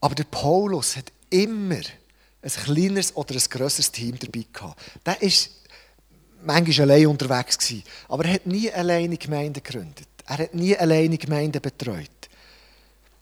Aber 0.00 0.14
der 0.14 0.24
Paulus 0.24 0.96
hat 0.96 1.12
immer 1.30 1.80
ein 2.42 2.50
kleineres 2.50 3.16
oder 3.16 3.34
ein 3.34 3.42
grösseres 3.50 3.90
Team 3.90 4.18
dabei 4.18 4.46
gehabt. 4.52 4.80
Der 5.04 5.20
ist 5.22 5.50
manchmal 6.42 6.90
allein 6.90 7.06
unterwegs 7.06 7.58
gewesen, 7.58 7.84
aber 8.08 8.24
er 8.24 8.34
hat 8.34 8.46
nie 8.46 8.70
alleine 8.72 9.16
Gemeinden 9.16 9.62
gegründet. 9.62 10.08
Er 10.26 10.38
hat 10.38 10.54
nie 10.54 10.76
alleine 10.76 11.16
Gemeinden 11.16 11.60
betreut. 11.60 12.10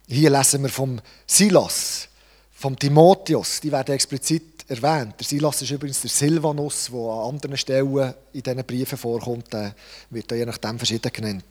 Hier 0.08 0.30
lesen 0.30 0.62
wir 0.62 0.68
vom 0.68 1.00
Silas, 1.26 2.08
vom 2.52 2.78
Timotheus, 2.78 3.61
die 3.61 3.73
werden 3.73 3.94
explizit 3.94 4.68
erwähnt. 4.68 5.14
Der 5.18 5.26
Silas 5.26 5.62
ist 5.62 5.70
übrigens 5.70 6.00
der 6.00 6.11
Silvanus, 6.11 6.88
der 6.92 7.00
an 7.00 7.35
anderen 7.35 7.56
Stellen 7.56 8.14
in 8.32 8.42
diesen 8.42 8.64
Briefen 8.64 8.99
vorkommt, 8.99 9.52
der 9.52 9.75
wird 10.11 10.30
je 10.32 10.44
nachdem 10.44 10.78
verschieden 10.78 11.12
genannt. 11.12 11.44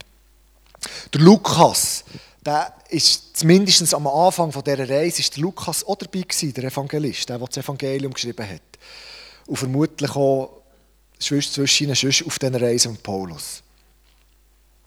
Der 1.14 1.22
Lukas, 1.22 2.04
der 2.46 2.74
ist 2.90 3.38
zumindest 3.38 3.94
am 3.94 4.08
Anfang 4.08 4.52
dieser 4.52 4.90
Reise 4.90 5.22
ist 5.22 5.36
der 5.36 5.42
Lukas 5.42 5.84
auch 5.86 5.96
dabei 5.96 6.22
gewesen, 6.22 6.54
der 6.54 6.66
Evangelist, 6.66 7.30
der, 7.30 7.40
der 7.40 7.48
das 7.48 7.58
Evangelium 7.58 8.14
geschrieben 8.14 8.48
hat. 8.48 8.62
Und 9.48 9.58
vermutlich 9.58 10.12
auch 10.16 10.62
zwischen 11.20 11.84
ihnen 11.84 12.26
auf 12.26 12.40
dieser 12.40 12.62
Reise 12.62 12.90
von 12.90 12.98
Paulus. 12.98 13.64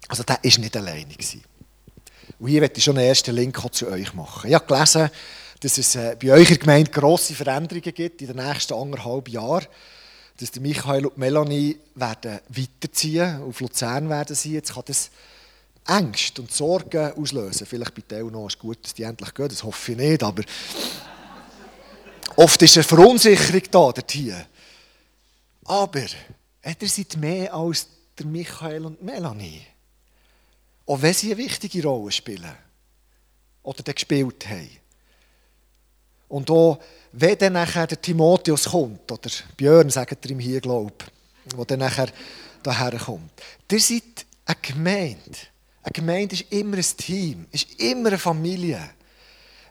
Also 0.09 0.23
der 0.23 0.37
war 0.37 0.59
nicht 0.59 0.77
alleine. 0.77 1.15
Und 2.39 2.49
hier 2.49 2.61
möchte 2.61 2.79
ich 2.79 2.85
schon 2.85 2.97
einen 2.97 3.09
ersten 3.09 3.35
Link 3.35 3.61
zu 3.73 3.89
euch 3.89 4.15
machen. 4.15 4.49
Ich 4.49 4.55
habe 4.55 4.67
gelesen, 4.67 5.11
dass 5.61 5.79
es 5.79 5.95
äh, 5.97 6.17
bei 6.21 6.33
euch 6.33 6.51
in 6.51 6.55
der 6.55 6.59
Gemeinde 6.59 6.91
grosse 6.91 7.35
Veränderungen 7.35 7.95
gibt 7.95 8.23
in 8.23 8.29
den 8.29 8.37
nächsten 8.37 8.75
anderthalb 8.75 9.29
Jahren. 9.29 9.67
Dass 10.39 10.53
die 10.53 10.61
Michael 10.61 11.07
und 11.07 11.19
Melanie 11.19 11.79
werden 11.97 12.39
weiterziehen, 12.49 13.43
auf 13.43 13.61
Luzern 13.61 14.09
werden 14.09 14.37
sie. 14.37 14.53
Jetzt 14.53 14.73
kann 14.73 14.85
das 14.87 15.11
Ängste 15.85 16.43
und 16.43 16.53
Sorgen 16.53 17.13
auslösen. 17.13 17.67
Vielleicht 17.67 17.95
bei 17.95 18.03
Teo 18.03 18.31
noch 18.31 18.47
ist 18.47 18.59
gut, 18.59 18.79
dass 18.85 18.95
die 18.95 19.03
endlich 19.03 19.35
gehen, 19.35 19.49
das 19.49 19.65
hoffe 19.65 19.93
ich 19.93 19.99
nicht, 19.99 20.23
aber 20.23 20.45
oft 22.37 22.63
ist 22.63 22.77
eine 22.77 22.85
Verunsicherung 22.85 23.63
da, 23.65 23.93
dort 23.93 24.13
hier. 24.13 24.47
Aber 25.69 26.01
ihr 26.01 26.89
seid 26.89 27.17
mehr 27.19 27.53
als 27.53 27.87
der 28.19 28.25
Michael 28.27 28.87
und 28.87 29.03
Melanie. 29.03 29.63
Auch 30.87 31.03
wenn 31.03 31.13
sie 31.13 31.33
eine 31.33 31.45
wichtige 31.45 31.83
Rolle 31.83 32.11
spielen. 32.11 32.57
Oder 33.63 33.93
gespielt 33.93 34.49
haben. 34.49 34.71
Und 36.29 36.51
auch, 36.51 36.79
wenn 37.13 37.37
dann 37.37 37.53
nachher 37.53 37.87
der 37.87 38.01
Timotheus 38.01 38.65
kommt, 38.65 39.13
oder 39.13 39.31
Björn, 39.57 39.91
sagt 39.91 40.25
er 40.25 40.31
ihm 40.31 40.39
hier, 40.39 40.61
glaube 40.61 40.93
ich, 41.47 41.55
der 41.55 41.65
dann 41.67 41.81
nachher 41.81 42.09
daher 42.63 42.99
kommt. 42.99 43.31
Ihr 43.71 43.81
seid 43.81 44.27
eine 44.47 44.57
Gemeinde. 44.63 45.39
Eine 45.83 45.93
Gemeinde 45.93 46.35
ist 46.35 46.51
immer 46.51 46.79
ein 46.79 46.97
Team, 46.97 47.47
ist 47.53 47.79
immer 47.79 48.09
eine 48.09 48.19
Familie. 48.19 48.91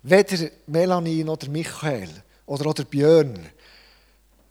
Weder 0.04 0.52
Melanie 0.68 1.24
oder 1.24 1.50
Michael 1.50 2.10
oder, 2.46 2.68
oder 2.68 2.84
Björn 2.84 3.50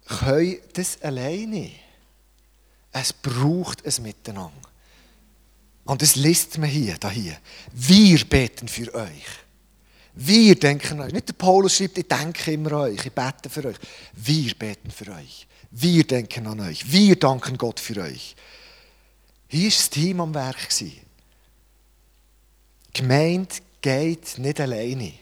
können 0.07 0.59
das 0.73 1.01
alleine. 1.03 1.71
Es 2.93 3.13
braucht 3.13 3.85
ein 3.87 4.03
Miteinander. 4.03 4.53
Und 5.85 6.03
das 6.03 6.17
liest 6.17 6.59
man 6.59 6.69
hier, 6.69 6.97
da 6.99 7.11
hier. 7.11 7.37
Wir 7.73 8.25
beten 8.25 8.69
für 8.69 8.93
euch. 8.95 9.27
Wir 10.15 10.59
denken 10.59 10.95
an 10.95 11.07
euch. 11.07 11.13
Nicht 11.13 11.29
der 11.29 11.35
Paulus 11.35 11.77
schreibt, 11.77 11.99
ich 11.99 12.09
denke 12.09 12.53
immer 12.53 12.73
an 12.73 12.81
euch, 12.91 13.05
ich 13.05 13.13
bete 13.13 13.51
für 13.51 13.67
euch. 13.67 13.77
Wir 14.15 14.55
beten 14.55 14.91
für 14.91 15.13
euch. 15.13 15.47
Wir 15.71 16.05
denken 16.05 16.47
an 16.47 16.61
euch. 16.61 16.91
Wir 16.91 17.17
danken 17.17 17.59
Gott 17.59 17.79
für 17.79 18.01
euch. 18.01 18.35
Hier 19.49 19.65
war 19.65 19.71
das 19.71 19.91
Team 19.91 20.21
am 20.21 20.35
Werk. 20.35 20.69
Die 20.81 21.01
Gemeinde 22.93 23.55
geht 23.81 24.39
nicht 24.39 24.61
alleine, 24.61 25.13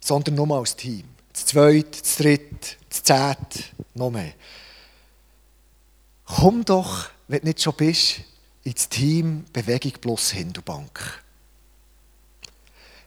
sondern 0.00 0.34
nur 0.34 0.58
als 0.58 0.74
Team. 0.74 1.04
Das 1.36 1.44
zweite, 1.44 2.00
das 2.00 2.16
dritte, 2.16 2.76
das 2.88 3.02
zehnte, 3.02 3.62
noch 3.94 4.10
mehr. 4.10 4.32
Komm 6.24 6.64
doch, 6.64 7.10
wenn 7.28 7.40
du 7.40 7.48
nicht 7.48 7.60
schon 7.60 7.74
bist, 7.74 8.20
ins 8.64 8.88
Team 8.88 9.44
Bewegung 9.52 9.92
plus 10.00 10.30
Hindubank. 10.30 11.22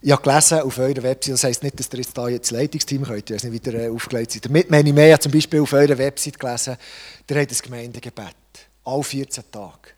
Ich 0.03 0.11
habe 0.11 0.21
gelesen 0.21 0.59
auf 0.59 0.77
eurer 0.77 1.01
Website, 1.01 1.33
das 1.33 1.43
heisst 1.43 1.63
nicht, 1.63 1.79
dass 1.79 1.89
ihr 1.91 1.97
jetzt 1.97 2.15
da 2.15 2.27
jetzt 2.29 2.51
Leitungsteam 2.51 3.03
könnt, 3.03 3.31
ihr 3.31 3.35
nicht 3.35 3.51
wieder 3.51 3.73
äh, 3.73 3.89
aufgelegt 3.89 4.31
seid. 4.31 4.45
Damit 4.45 4.69
meine 4.69 4.87
ich 4.87 4.95
mehr, 4.95 5.19
zum 5.19 5.31
Beispiel 5.31 5.61
auf 5.61 5.73
eurer 5.73 5.97
Website 5.97 6.39
gelesen, 6.39 6.77
ihr 7.27 7.35
habt 7.35 7.51
das 7.51 7.63
Gemeindegebet, 7.63 8.35
alle 8.85 9.03
14 9.03 9.43
Tage. 9.51 9.89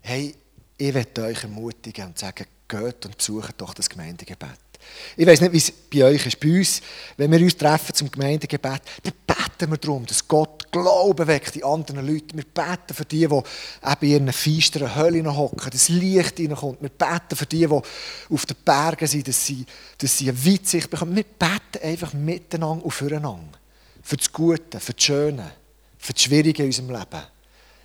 Hey, 0.00 0.34
ich 0.78 0.94
möchte 0.94 1.22
euch 1.22 1.42
ermutigen 1.42 2.06
und 2.06 2.18
sagen, 2.18 2.46
geht 2.66 3.04
und 3.04 3.18
besucht 3.18 3.54
doch 3.58 3.74
das 3.74 3.90
Gemeindegebet. 3.90 4.71
Ich 5.16 5.26
weiß 5.26 5.40
nicht, 5.42 5.52
wie 5.52 5.58
es 5.58 5.70
bei 5.70 6.04
euch 6.04 6.26
ist. 6.26 6.40
Bei 6.40 6.58
uns, 6.58 6.80
wenn 7.16 7.30
wir 7.30 7.40
uns 7.40 7.56
treffen 7.56 7.94
zum 7.94 8.10
Gemeindegebet, 8.10 8.82
dann 9.02 9.12
beten 9.26 9.70
wir 9.70 9.76
darum, 9.76 10.06
dass 10.06 10.26
Gott 10.26 10.70
Glauben 10.72 11.26
weckt 11.26 11.56
in 11.56 11.64
anderen 11.64 12.06
Leuten. 12.06 12.36
Wir 12.36 12.44
beten 12.44 12.94
für 12.94 13.04
die, 13.04 13.28
die 13.28 14.06
in 14.06 14.10
ihren 14.10 14.32
feisteren 14.32 14.96
Höllen 14.96 15.36
hocken, 15.36 15.70
dass 15.70 15.90
Licht 15.90 16.40
reinkommt. 16.40 16.80
Wir 16.80 16.88
beten 16.88 17.36
für 17.36 17.46
die, 17.46 17.66
die 17.66 17.66
auf 17.66 18.46
den 18.46 18.56
Bergen 18.64 19.06
sind, 19.06 19.28
dass 19.28 19.44
sie, 19.46 19.66
dass 19.98 20.16
sie 20.16 20.30
eine 20.30 20.46
Weitsicht 20.46 20.88
bekommen. 20.88 21.14
Wir 21.14 21.24
beten 21.24 21.84
einfach 21.84 22.14
miteinander 22.14 22.84
und 22.84 22.90
füreinander. 22.90 23.58
Für 24.02 24.16
das 24.16 24.32
Gute, 24.32 24.80
für 24.80 24.94
das 24.94 25.04
Schöne, 25.04 25.52
für 25.98 26.12
das 26.14 26.22
Schwierige 26.22 26.62
in 26.62 26.68
unserem 26.68 26.90
Leben. 26.90 27.22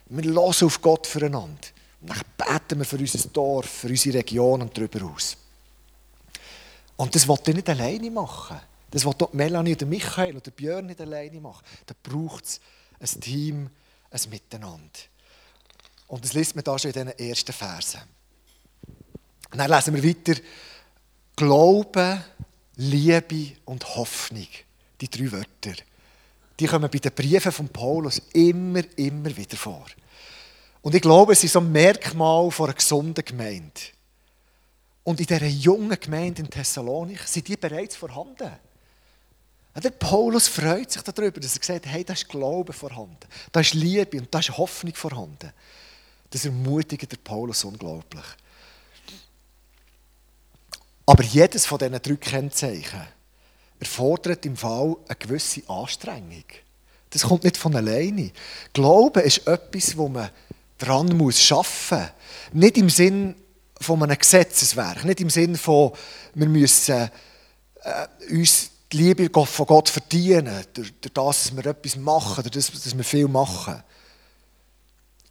Wir 0.09 0.23
hören 0.33 0.65
auf 0.65 0.81
Gott 0.81 1.05
füreinander. 1.05 1.67
Und 2.01 2.09
dann 2.09 2.21
beten 2.37 2.79
wir 2.79 2.85
für 2.85 2.97
unser 2.97 3.27
Dorf, 3.29 3.65
für 3.65 3.87
unsere 3.87 4.19
Region 4.19 4.61
und 4.61 4.77
darüber 4.77 5.11
aus. 5.13 5.35
Und 6.97 7.15
das 7.15 7.27
wollte 7.27 7.51
ich 7.51 7.57
nicht 7.57 7.69
alleine 7.69 8.11
machen. 8.11 8.59
Das 8.91 9.05
will 9.05 9.13
Melanie 9.33 9.75
oder 9.75 9.85
Michael 9.85 10.35
oder 10.35 10.51
Björn 10.51 10.87
nicht 10.87 11.01
alleine 11.01 11.39
machen. 11.39 11.63
Da 11.85 11.93
braucht 12.01 12.45
es 12.45 12.59
ein 12.99 13.21
Team, 13.21 13.69
ein 14.09 14.29
Miteinander. 14.29 14.99
Und 16.07 16.23
das 16.23 16.33
liest 16.33 16.55
man 16.55 16.63
da 16.63 16.77
schon 16.77 16.91
in 16.91 16.93
diesen 16.93 17.19
ersten 17.19 17.53
Versen. 17.53 18.01
Und 19.51 19.57
dann 19.57 19.69
lesen 19.69 19.93
wir 19.93 20.03
weiter. 20.03 20.41
Glaube, 21.35 22.23
Liebe 22.77 23.57
und 23.65 23.95
Hoffnung. 23.95 24.47
Die 24.99 25.09
drei 25.09 25.31
Wörter. 25.31 25.75
Die 26.59 26.65
kommen 26.65 26.89
bei 26.89 26.97
den 26.97 27.11
Briefen 27.11 27.51
von 27.51 27.69
Paulus 27.69 28.21
immer, 28.33 28.81
immer 28.95 29.35
wieder 29.35 29.57
vor. 29.57 29.85
Und 30.81 30.95
ich 30.95 31.01
glaube, 31.01 31.33
es 31.33 31.43
ist 31.43 31.53
so 31.53 31.59
ein 31.59 31.71
Merkmal 31.71 32.49
von 32.49 32.67
einer 32.67 32.73
gesunden 32.73 33.23
Gemeinde. 33.23 33.81
Und 35.07 35.21
in 35.21 35.25
dieser 35.25 35.45
jungen 35.45 35.97
Gemeinde 35.97 36.41
in 36.41 36.49
Thessalonik 36.49 37.21
sind 37.21 37.47
die 37.47 37.55
bereits 37.55 37.95
vorhanden. 37.95 38.51
Der 39.81 39.89
Paulus 39.91 40.49
freut 40.49 40.91
sich 40.91 41.01
darüber, 41.01 41.39
dass 41.39 41.55
er 41.55 41.63
sagt, 41.63 41.85
hey, 41.85 42.03
da 42.03 42.11
ist 42.11 42.27
Glaube 42.27 42.73
vorhanden, 42.73 43.25
da 43.53 43.61
ist 43.61 43.73
Liebe 43.73 44.17
und 44.17 44.27
da 44.35 44.39
ist 44.39 44.57
Hoffnung 44.57 44.93
vorhanden. 44.93 45.53
Das 46.29 46.43
ermutigt 46.43 47.09
der 47.09 47.17
Paulus 47.23 47.63
unglaublich. 47.63 48.25
Aber 51.05 51.23
jedes 51.23 51.65
von 51.65 51.79
diesen 51.79 52.01
drei 52.01 52.15
Kennzeichen 52.17 53.07
erfordert 53.79 54.45
im 54.45 54.57
Fall 54.57 54.97
eine 55.07 55.15
gewisse 55.15 55.61
Anstrengung. 55.69 56.43
Das 57.11 57.23
kommt 57.23 57.45
nicht 57.45 57.55
von 57.55 57.73
alleine. 57.77 58.31
Glaube 58.73 59.21
ist 59.21 59.47
etwas, 59.47 59.95
wo 59.95 60.09
man 60.09 60.31
dran 60.77 61.15
muss 61.15 61.49
arbeiten. 61.49 62.11
Nicht 62.51 62.77
im 62.77 62.89
Sinn 62.89 63.35
von 63.81 64.01
einem 64.03 64.17
Gesetzeswerk. 64.17 65.05
Nicht 65.05 65.21
im 65.21 65.29
Sinne 65.29 65.57
von, 65.57 65.91
wir 66.33 66.47
müssen 66.47 67.09
äh, 67.83 68.07
uns 68.31 68.71
die 68.91 68.97
Liebe 68.97 69.29
von 69.45 69.65
Gott 69.65 69.89
verdienen, 69.89 70.63
durch, 70.73 70.93
durch 71.01 71.13
das, 71.13 71.43
dass 71.43 71.55
wir 71.55 71.65
etwas 71.65 71.95
machen, 71.95 72.43
durch 72.43 72.53
das, 72.53 72.71
dass 72.71 72.97
wir 72.97 73.03
viel 73.03 73.27
machen. 73.27 73.83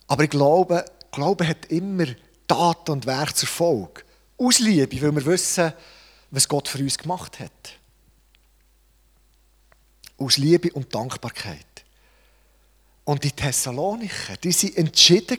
Aber 0.06 0.24
ich 0.24 0.30
glaube, 0.30 0.84
Glaube 1.16 1.48
hat 1.48 1.66
immer 1.66 2.04
Taten 2.46 2.90
und 2.90 3.06
Werk 3.06 3.34
zur 3.34 3.48
Folge. 3.48 4.02
Aus 4.36 4.58
Liebe, 4.58 5.00
weil 5.00 5.14
wir 5.14 5.24
wissen, 5.24 5.72
was 6.30 6.46
Gott 6.46 6.68
für 6.68 6.78
uns 6.78 6.98
gemacht 6.98 7.40
hat. 7.40 7.72
Aus 10.18 10.36
Liebe 10.36 10.70
und 10.72 10.94
Dankbarkeit. 10.94 11.84
Und 13.04 13.24
die 13.24 13.30
Thessalonicher, 13.30 14.36
die 14.36 14.52
waren 14.52 14.76
entschieden, 14.76 15.38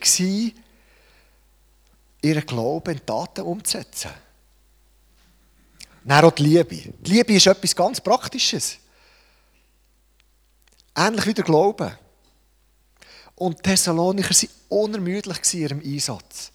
ihren 2.22 2.46
Glauben 2.46 2.94
in 2.94 3.06
Taten 3.06 3.42
umzusetzen. 3.42 4.12
Dann 6.04 6.24
auch 6.24 6.32
die 6.32 6.44
Liebe. 6.44 6.94
Die 7.00 7.12
Liebe 7.12 7.34
ist 7.34 7.48
etwas 7.48 7.76
ganz 7.76 8.00
Praktisches. 8.00 8.78
Ähnlich 10.96 11.26
wie 11.26 11.34
der 11.34 11.44
Glaube. 11.44 11.98
Und 13.36 13.60
die 13.60 13.62
Thessalonicher 13.64 14.34
waren 14.34 14.50
unermüdlich 14.70 15.54
in 15.54 15.60
ihrem 15.60 15.80
Einsatz. 15.82 16.52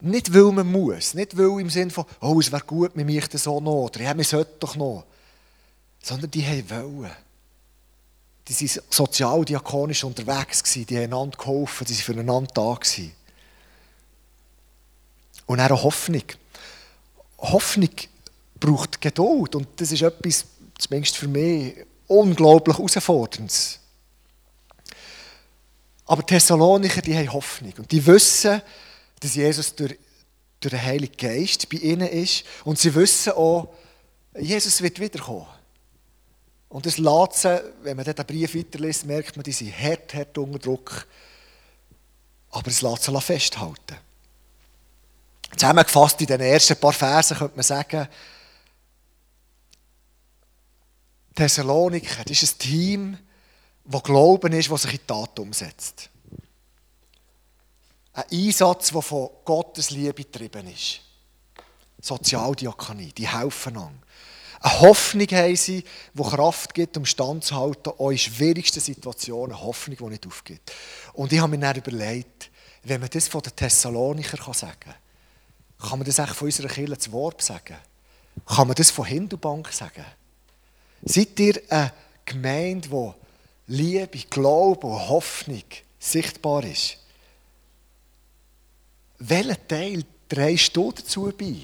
Nicht, 0.00 0.32
weil 0.32 0.52
man 0.52 0.70
muss, 0.70 1.12
nicht 1.12 1.36
weil 1.36 1.60
im 1.60 1.68
Sinne 1.68 1.90
von, 1.90 2.06
oh, 2.20 2.40
es 2.40 2.50
wäre 2.50 2.64
gut, 2.64 2.92
wir 2.94 3.04
möchten 3.04 3.36
so 3.36 3.60
noch, 3.60 3.84
oder 3.84 4.00
ja, 4.00 4.16
wir 4.16 4.24
sollten 4.24 4.58
doch 4.58 4.76
noch. 4.76 5.04
Sondern 6.02 6.30
die 6.30 6.46
haben 6.46 6.70
wollen. 6.70 7.10
Die 8.48 8.54
waren 8.54 8.84
sozialdiakonisch 8.88 10.04
unterwegs, 10.04 10.62
die 10.62 10.86
haben 10.86 11.04
einander 11.04 11.36
geholfen, 11.36 11.86
die 11.86 11.94
waren 11.94 12.02
füreinander 12.02 12.50
da. 12.54 12.74
Gewesen. 12.74 13.12
Und 15.50 15.58
auch 15.58 15.82
Hoffnung. 15.82 16.22
Hoffnung 17.36 17.90
braucht 18.60 19.00
Geduld. 19.00 19.56
Und 19.56 19.66
das 19.80 19.90
ist 19.90 20.02
etwas, 20.02 20.44
zumindest 20.78 21.16
für 21.16 21.26
mich, 21.26 21.74
unglaublich 22.06 22.78
herausforderndes. 22.78 23.80
Aber 26.06 26.22
die 26.22 26.34
Thessalonicher, 26.34 27.02
die 27.02 27.16
haben 27.16 27.32
Hoffnung. 27.32 27.72
Und 27.78 27.90
die 27.90 28.06
wissen, 28.06 28.62
dass 29.18 29.34
Jesus 29.34 29.74
durch, 29.74 29.98
durch 30.60 30.70
den 30.70 30.82
Heiligen 30.84 31.16
Geist 31.16 31.68
bei 31.68 31.78
ihnen 31.78 32.06
ist. 32.06 32.44
Und 32.62 32.78
sie 32.78 32.94
wissen 32.94 33.32
auch, 33.32 33.74
Jesus 34.38 34.80
wird 34.80 35.00
wiederkommen. 35.00 35.48
Und 36.68 36.86
das 36.86 36.96
lässt 36.96 37.44
wenn 37.82 37.96
man 37.96 38.04
diesen 38.04 38.24
Brief 38.24 38.54
weiterliest, 38.54 39.04
merkt 39.04 39.34
man, 39.34 39.42
die 39.42 39.50
sind 39.50 39.76
hart, 39.76 40.14
hart 40.14 40.38
unter 40.38 40.60
Druck. 40.60 41.08
Aber 42.50 42.68
es 42.68 42.82
lässt 42.82 43.02
sie 43.02 43.20
festhalten. 43.20 43.96
Zusammengefasst 45.56 46.20
in 46.20 46.26
den 46.26 46.40
ersten 46.40 46.76
paar 46.76 46.92
Versen 46.92 47.36
könnte 47.36 47.56
man 47.56 47.64
sagen, 47.64 48.08
Thessaloniker, 51.34 52.24
das 52.24 52.42
ist 52.42 52.54
ein 52.54 52.58
Team, 52.58 53.18
das 53.84 54.02
Glauben 54.02 54.52
ist, 54.52 54.70
das 54.70 54.82
sich 54.82 54.94
in 54.94 55.06
Tat 55.06 55.38
umsetzt. 55.38 56.10
Ein 58.12 58.24
Einsatz, 58.30 58.90
der 58.90 59.02
von 59.02 59.30
Gottes 59.44 59.90
Liebe 59.90 60.14
getrieben 60.14 60.68
ist. 60.68 61.00
Sozialdiakonie, 62.00 63.12
die 63.12 63.28
helfen 63.28 63.76
an. 63.76 64.02
Eine 64.60 64.80
Hoffnung 64.80 65.26
haben 65.28 65.56
sie, 65.56 65.84
die 66.12 66.22
Kraft 66.22 66.74
gibt, 66.74 66.96
um 66.96 67.06
standzuhalten, 67.06 67.92
auch 67.96 68.10
in 68.10 68.18
schwierigsten 68.18 68.80
Situationen. 68.80 69.52
Eine 69.52 69.62
Hoffnung, 69.62 69.96
die 69.96 70.04
nicht 70.04 70.26
aufgibt. 70.26 70.72
Und 71.14 71.32
ich 71.32 71.40
habe 71.40 71.56
mir 71.56 71.58
dann 71.58 71.76
überlegt, 71.76 72.50
wenn 72.82 73.00
man 73.00 73.10
das 73.10 73.28
von 73.28 73.40
den 73.40 73.56
Thessaloniker 73.56 74.52
sagen 74.52 74.80
kann, 74.80 74.94
kann 75.80 75.98
man 75.98 76.04
das 76.06 76.20
auch 76.20 76.34
von 76.34 76.46
unserer 76.46 76.68
Kirche 76.68 76.98
zu 76.98 77.12
Wort 77.12 77.42
sagen? 77.42 77.76
Kann 78.46 78.68
man 78.68 78.74
das 78.74 78.90
von 78.90 79.04
Hindubank 79.04 79.72
sagen? 79.72 80.04
Seid 81.02 81.38
ihr 81.40 81.60
eine 81.68 81.92
Gemeinde, 82.24 82.90
wo 82.90 83.14
Liebe, 83.66 84.18
Glaube 84.28 84.86
und 84.86 85.08
Hoffnung 85.08 85.64
sichtbar 85.98 86.64
ist? 86.64 86.98
Welchen 89.18 89.68
Teil 89.68 90.04
drehst 90.28 90.76
du 90.76 90.92
dazu 90.92 91.32
bei, 91.36 91.56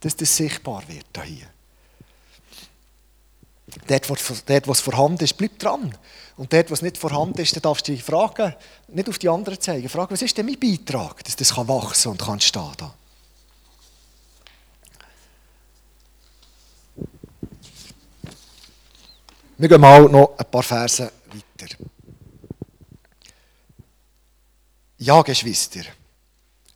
dass 0.00 0.16
das 0.16 0.36
sichtbar 0.36 0.82
wird 0.88 1.06
hier? 1.24 1.46
Dort, 3.86 4.08
wo, 4.08 4.72
es 4.72 4.80
vorhanden 4.80 5.24
ist, 5.24 5.36
bleib 5.36 5.58
dran. 5.58 5.94
Und 6.36 6.52
dort, 6.52 6.70
wo 6.70 6.74
es 6.74 6.82
nicht 6.82 6.96
vorhanden 6.96 7.40
ist, 7.40 7.62
darfst 7.62 7.86
du 7.86 7.92
dich 7.92 8.02
fragen, 8.02 8.54
nicht 8.88 9.08
auf 9.08 9.18
die 9.18 9.28
anderen 9.28 9.60
zeigen, 9.60 9.88
fragen, 9.88 10.12
was 10.12 10.22
ist 10.22 10.36
denn 10.38 10.46
mein 10.46 10.58
Beitrag, 10.58 11.22
dass 11.24 11.36
das 11.36 11.54
wachsen 11.56 12.12
und 12.12 12.22
kann 12.22 12.40
stehen 12.40 12.76
kann. 12.78 12.92
Wir 19.60 19.68
gehen 19.68 19.80
mal 19.80 20.04
noch 20.04 20.38
ein 20.38 20.48
paar 20.48 20.62
Verse 20.62 21.10
weiter. 21.32 21.74
Ja, 24.98 25.20
Geschwister, 25.22 25.80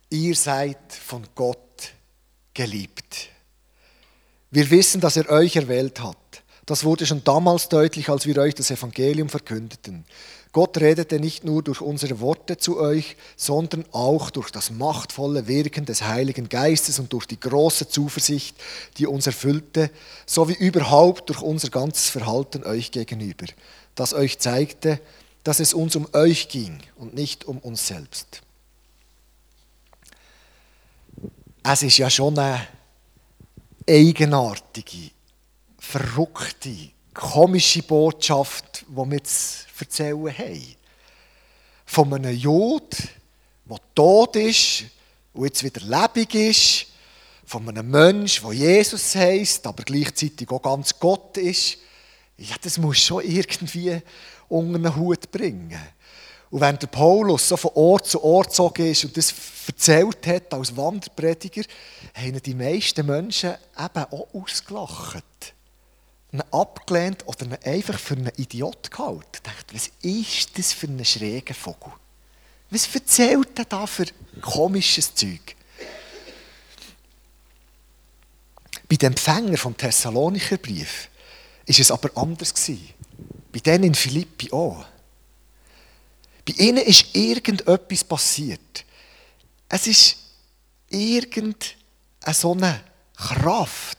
ihr 0.09 0.35
seid 0.35 0.91
von 0.91 1.25
Gott 1.33 1.93
geliebt. 2.53 3.29
Wir 4.51 4.69
wissen, 4.69 4.99
dass 4.99 5.15
er 5.15 5.29
euch 5.29 5.55
erwählt 5.55 6.01
hat. 6.01 6.17
Das 6.65 6.83
wurde 6.83 7.05
schon 7.05 7.23
damals 7.23 7.69
deutlich, 7.69 8.09
als 8.09 8.25
wir 8.25 8.37
euch 8.37 8.53
das 8.53 8.69
Evangelium 8.69 9.29
verkündeten. 9.29 10.03
Gott 10.53 10.77
redete 10.77 11.19
nicht 11.19 11.43
nur 11.43 11.63
durch 11.63 11.81
unsere 11.81 12.19
Worte 12.19 12.57
zu 12.57 12.79
euch, 12.79 13.17
sondern 13.35 13.85
auch 13.91 14.29
durch 14.29 14.51
das 14.51 14.69
machtvolle 14.69 15.47
Wirken 15.47 15.85
des 15.85 16.03
Heiligen 16.03 16.47
Geistes 16.47 16.99
und 16.99 17.11
durch 17.11 17.25
die 17.25 17.39
große 17.39 17.89
Zuversicht, 17.89 18.55
die 18.99 19.07
uns 19.07 19.25
erfüllte, 19.25 19.89
sowie 20.27 20.53
überhaupt 20.53 21.29
durch 21.29 21.41
unser 21.41 21.69
ganzes 21.69 22.09
Verhalten 22.09 22.63
euch 22.63 22.91
gegenüber, 22.91 23.47
das 23.95 24.13
euch 24.13 24.37
zeigte, 24.37 25.01
dass 25.43 25.59
es 25.59 25.73
uns 25.73 25.95
um 25.95 26.07
euch 26.13 26.49
ging 26.49 26.77
und 26.97 27.15
nicht 27.15 27.45
um 27.45 27.57
uns 27.57 27.87
selbst. 27.87 28.41
Es 31.63 31.81
ist 31.81 31.97
ja 31.97 32.11
schon 32.11 32.37
eine 32.37 32.67
eigenartige, 33.89 35.09
verrückte, 35.79 36.91
komische 37.13 37.83
Botschaft, 37.83 38.85
die 38.87 39.11
wir 39.11 39.23
zu 39.23 39.65
erzählen 39.79 40.37
haben. 40.37 40.75
Von 41.85 42.13
einem 42.13 42.35
Jod, 42.35 42.95
der 43.65 43.77
tot 43.95 44.35
ist 44.35 44.85
und 45.33 45.45
jetzt 45.45 45.63
wieder 45.63 45.81
lebendig 45.81 46.35
ist. 46.35 46.85
Von 47.45 47.67
einem 47.67 47.89
Menschen, 47.89 48.45
der 48.45 48.53
Jesus 48.53 49.15
heisst, 49.15 49.67
aber 49.67 49.83
gleichzeitig 49.83 50.49
auch 50.49 50.61
ganz 50.61 50.97
Gott 50.97 51.37
ist. 51.37 51.77
Ja, 52.37 52.55
das 52.61 52.77
muss 52.77 52.99
schon 52.99 53.23
irgendwie 53.23 54.01
unter 54.49 54.75
einen 54.75 54.95
Hut 54.95 55.29
bringen. 55.31 55.77
Und 56.49 56.61
wenn 56.61 56.77
der 56.77 56.87
Paulus 56.87 57.49
so 57.49 57.57
von 57.57 57.71
Ort 57.75 58.07
zu 58.07 58.23
Ort 58.23 58.49
gezogen 58.49 58.91
ist 58.91 59.03
und 59.05 59.17
das 59.17 59.33
erzählt 59.67 60.25
hat 60.27 60.53
als 60.53 60.75
Wanderprediger, 60.75 61.63
haben 62.13 62.41
die 62.41 62.53
meisten 62.53 63.05
Menschen 63.05 63.55
eben 63.77 64.05
auch 64.05 64.27
ausgelacht. 64.33 65.53
Ihn 66.33 66.41
abgelehnt 66.51 67.25
oder 67.27 67.45
ihn 67.45 67.57
einfach 67.63 67.97
für 67.97 68.15
einen 68.15 68.31
Idiot 68.37 68.91
gehalten. 68.91 69.29
Ich 69.33 69.41
dachte, 69.41 69.75
was 69.75 69.91
ist 70.01 70.57
das 70.57 70.73
für 70.73 70.87
ein 70.87 71.05
schräger 71.05 71.53
Vogel? 71.53 71.93
Was 72.69 72.93
erzählt 72.93 73.57
er 73.59 73.65
da 73.65 73.85
für 73.85 74.07
komisches 74.41 75.13
Zeug? 75.13 75.55
Bei 78.89 78.95
dem 78.95 79.11
Empfänger 79.11 79.57
vom 79.57 79.77
Thessalonicher 79.77 80.57
Brief 80.57 81.09
ist 81.65 81.79
es 81.79 81.91
aber 81.91 82.09
anders 82.15 82.53
Bei 83.51 83.59
denen 83.59 83.85
in 83.85 83.95
Philippi 83.95 84.51
auch. 84.51 84.85
Bei 86.45 86.53
ihnen 86.57 86.83
ist 86.83 87.15
irgendetwas 87.15 88.03
passiert. 88.03 88.85
Es 89.69 89.87
ist 89.87 90.17
irgendeine 90.89 92.33
so 92.33 92.53
eine 92.53 92.83
Kraft 93.15 93.92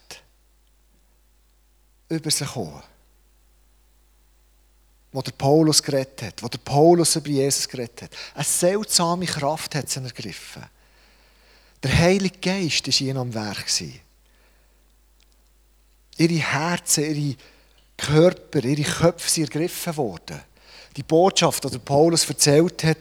über 2.09 2.31
sie 2.31 2.45
gekommen, 2.45 2.83
wo 5.13 5.23
der 5.23 5.33
Paulus 5.33 5.83
geredet 5.83 6.23
hat, 6.23 6.43
wo 6.43 6.49
der 6.49 6.59
Paulus 6.59 7.17
über 7.17 7.29
Jesus 7.29 7.69
geredet 7.69 8.03
hat. 8.03 8.11
Eine 8.35 8.45
seltsame 8.45 9.27
Kraft 9.27 9.75
hat 9.75 9.89
sie 9.89 10.03
ergriffen. 10.03 10.65
Der 11.83 11.99
Heilige 11.99 12.39
Geist 12.39 12.87
war 12.87 13.01
ihnen 13.07 13.19
am 13.19 13.35
Werk. 13.35 13.67
Ihre 16.17 16.35
Herzen, 16.35 17.05
ihre 17.05 17.37
Körper, 17.97 18.65
ihre 18.65 18.83
Köpfe 18.83 19.31
sind 19.31 19.45
ergriffen 19.45 19.97
worden 19.97 20.41
die 20.97 21.03
Botschaft, 21.03 21.65
die 21.73 21.79
Paulus 21.79 22.29
erzählt 22.29 22.85
hat, 22.85 22.97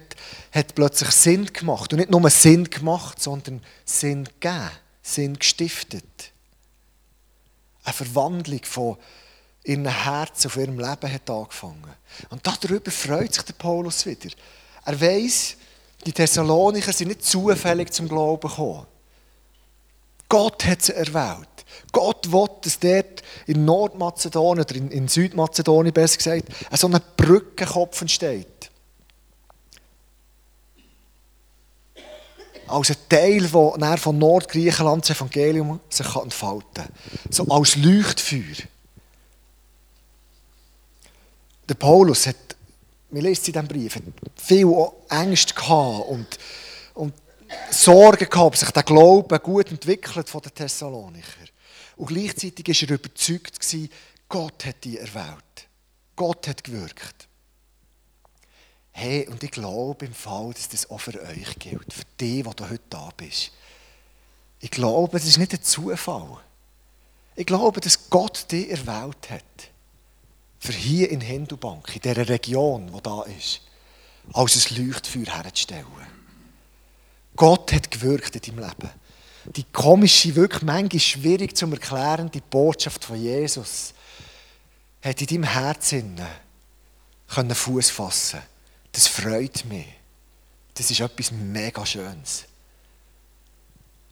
hat 0.51 0.75
plötzlich 0.75 1.11
Sinn 1.11 1.45
gemacht. 1.51 1.93
Und 1.93 1.99
nicht 1.99 2.11
nur 2.11 2.27
Sinn 2.29 2.69
gemacht, 2.69 3.21
sondern 3.21 3.61
Sinn 3.85 4.25
gegeben, 4.25 4.71
Sinn 5.01 5.37
gestiftet. 5.37 6.31
Eine 7.83 7.93
Verwandlung 7.93 8.61
von 8.63 8.97
ihrem 9.63 9.85
Herzen, 9.85 10.49
von 10.49 10.61
ihrem 10.61 10.79
Leben 10.79 11.13
hat 11.13 11.29
angefangen. 11.29 11.93
Und 12.29 12.45
darüber 12.45 12.91
freut 12.91 13.33
sich 13.33 13.43
der 13.43 13.53
Paulus 13.53 14.05
wieder. 14.05 14.29
Er 14.85 14.99
weiß, 14.99 15.57
die 16.05 16.11
Thessalonicher 16.11 16.91
sind 16.91 17.09
nicht 17.09 17.25
zufällig 17.25 17.91
zum 17.93 18.07
Glauben 18.07 18.47
gekommen. 18.49 18.85
Gott 20.27 20.65
hat 20.65 20.81
sie 20.81 20.95
erwählt. 20.95 21.47
Gott 21.91 22.31
will, 22.31 22.47
dass 22.61 22.79
dort 22.79 23.23
in 23.45 23.65
Nordmazedonien 23.65 24.65
oder 24.65 24.75
in, 24.75 24.91
in 24.91 25.07
Südmazedonien 25.07 25.93
besser 25.93 26.17
gesagt, 26.17 26.45
so 26.75 26.87
ein 26.87 26.99
Brückenkopf 27.17 28.01
entsteht. 28.01 28.47
Als 32.67 32.91
ein 32.91 32.97
Teil, 33.09 33.47
der 33.47 33.97
von 33.97 34.17
Nordgriechenland 34.17 35.07
das 35.07 35.17
Evangelium 35.17 35.79
sich 35.89 36.15
entfalten 36.15 36.73
kann. 36.73 36.89
So 37.29 37.45
als 37.47 37.75
Leuchtfeuer. 37.75 38.67
Der 41.67 41.75
Paulus 41.75 42.27
hat, 42.27 42.35
wir 43.11 43.21
lesen 43.21 43.41
es 43.41 43.47
in 43.47 43.53
diesem 43.53 43.67
Brief, 43.67 43.99
viel 44.35 44.65
gehabt 44.65 46.07
und, 46.09 46.27
und 46.95 47.13
Sorgen 47.69 48.29
gehabt, 48.29 48.35
ob 48.37 48.57
sich 48.57 48.71
der 48.71 48.83
Glaube 48.83 49.39
gut 49.39 49.69
entwickelt 49.71 50.29
von 50.29 50.41
den 50.41 50.53
Thessalonicher. 50.53 51.45
Und 51.95 52.07
gleichzeitig 52.07 52.67
war 52.67 52.89
er 52.89 52.95
überzeugt, 52.95 53.59
Gott 54.27 54.65
hat 54.65 54.83
die 54.83 54.97
erwählt. 54.97 55.67
Gott 56.15 56.47
hat 56.47 56.63
gewirkt. 56.63 57.27
Hey, 58.93 59.27
und 59.27 59.43
ich 59.43 59.51
glaube 59.51 60.05
im 60.05 60.13
Fall, 60.13 60.53
dass 60.53 60.69
das 60.69 60.89
auch 60.89 60.99
für 60.99 61.19
euch 61.21 61.59
gilt, 61.59 61.91
für 61.91 62.03
die, 62.19 62.43
die 62.43 62.55
du 62.55 62.69
heute 62.69 62.83
da 62.89 63.09
bist. 63.17 63.51
Ich 64.59 64.71
glaube, 64.71 65.17
es 65.17 65.25
ist 65.25 65.37
nicht 65.37 65.53
ein 65.53 65.61
Zufall. 65.61 66.37
Ich 67.35 67.45
glaube, 67.45 67.81
dass 67.81 68.09
Gott 68.09 68.51
dich 68.51 68.69
erwählt 68.69 69.29
hat. 69.29 69.43
Für 70.59 70.71
hier 70.71 71.09
in 71.09 71.19
Hindubank, 71.19 71.93
in 71.93 72.01
dieser 72.01 72.29
Region, 72.29 72.91
die 72.95 73.01
da 73.01 73.23
ist, 73.23 73.61
als 74.31 74.71
ein 74.71 74.87
Leuchtfeuer 74.87 75.25
herzustellen. 75.25 75.85
Gott 77.35 77.73
hat 77.73 77.91
gewirkt 77.91 78.35
in 78.35 78.55
deinem 78.55 78.69
Leben 78.69 78.89
die 79.45 79.65
komische, 79.65 80.35
wirklich 80.35 80.63
manchmal 80.63 80.99
schwierig 80.99 81.55
zu 81.55 81.65
erklären, 81.67 82.31
die 82.31 82.41
Botschaft 82.41 83.03
von 83.03 83.21
Jesus, 83.21 83.93
hat 85.01 85.19
in 85.21 85.27
deinem 85.27 85.43
Herzen 85.43 86.21
können 87.27 87.55
Fuß 87.55 87.89
fassen. 87.89 88.39
Das 88.93 89.07
freut 89.07 89.65
mich. 89.65 89.87
Das 90.75 90.89
ist 90.89 91.01
etwas 91.01 91.31
mega 91.31 91.85
Schönes. 91.85 92.45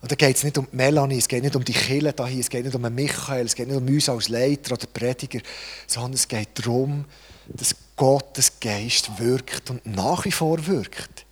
Und 0.02 0.12
da 0.12 0.16
geht 0.16 0.36
es 0.36 0.44
nicht 0.44 0.58
um 0.58 0.68
Melanie, 0.72 1.20
es 1.20 1.28
geht 1.28 1.44
nicht 1.44 1.56
um 1.56 1.64
die 1.64 1.74
Kille 1.74 2.14
hier, 2.18 2.40
es 2.40 2.50
geht 2.50 2.66
nicht 2.66 2.76
um 2.76 2.82
Michael, 2.82 3.46
es 3.46 3.54
geht 3.54 3.68
nicht 3.68 3.78
um 3.78 3.88
uns 3.88 4.10
als 4.10 4.30
Leiter 4.30 4.74
oder 4.74 4.88
Prediger, 4.88 5.42
sondern 5.86 6.14
es 6.14 6.28
geht 6.28 6.50
darum, 6.56 7.06
dass 7.48 7.76
Gottes 7.96 8.60
Geist 8.60 9.20
wirkt 9.20 9.70
und 9.70 9.86
nach 9.86 10.26
wie 10.26 10.32
vor 10.32 10.66
wirkt. 10.66 11.26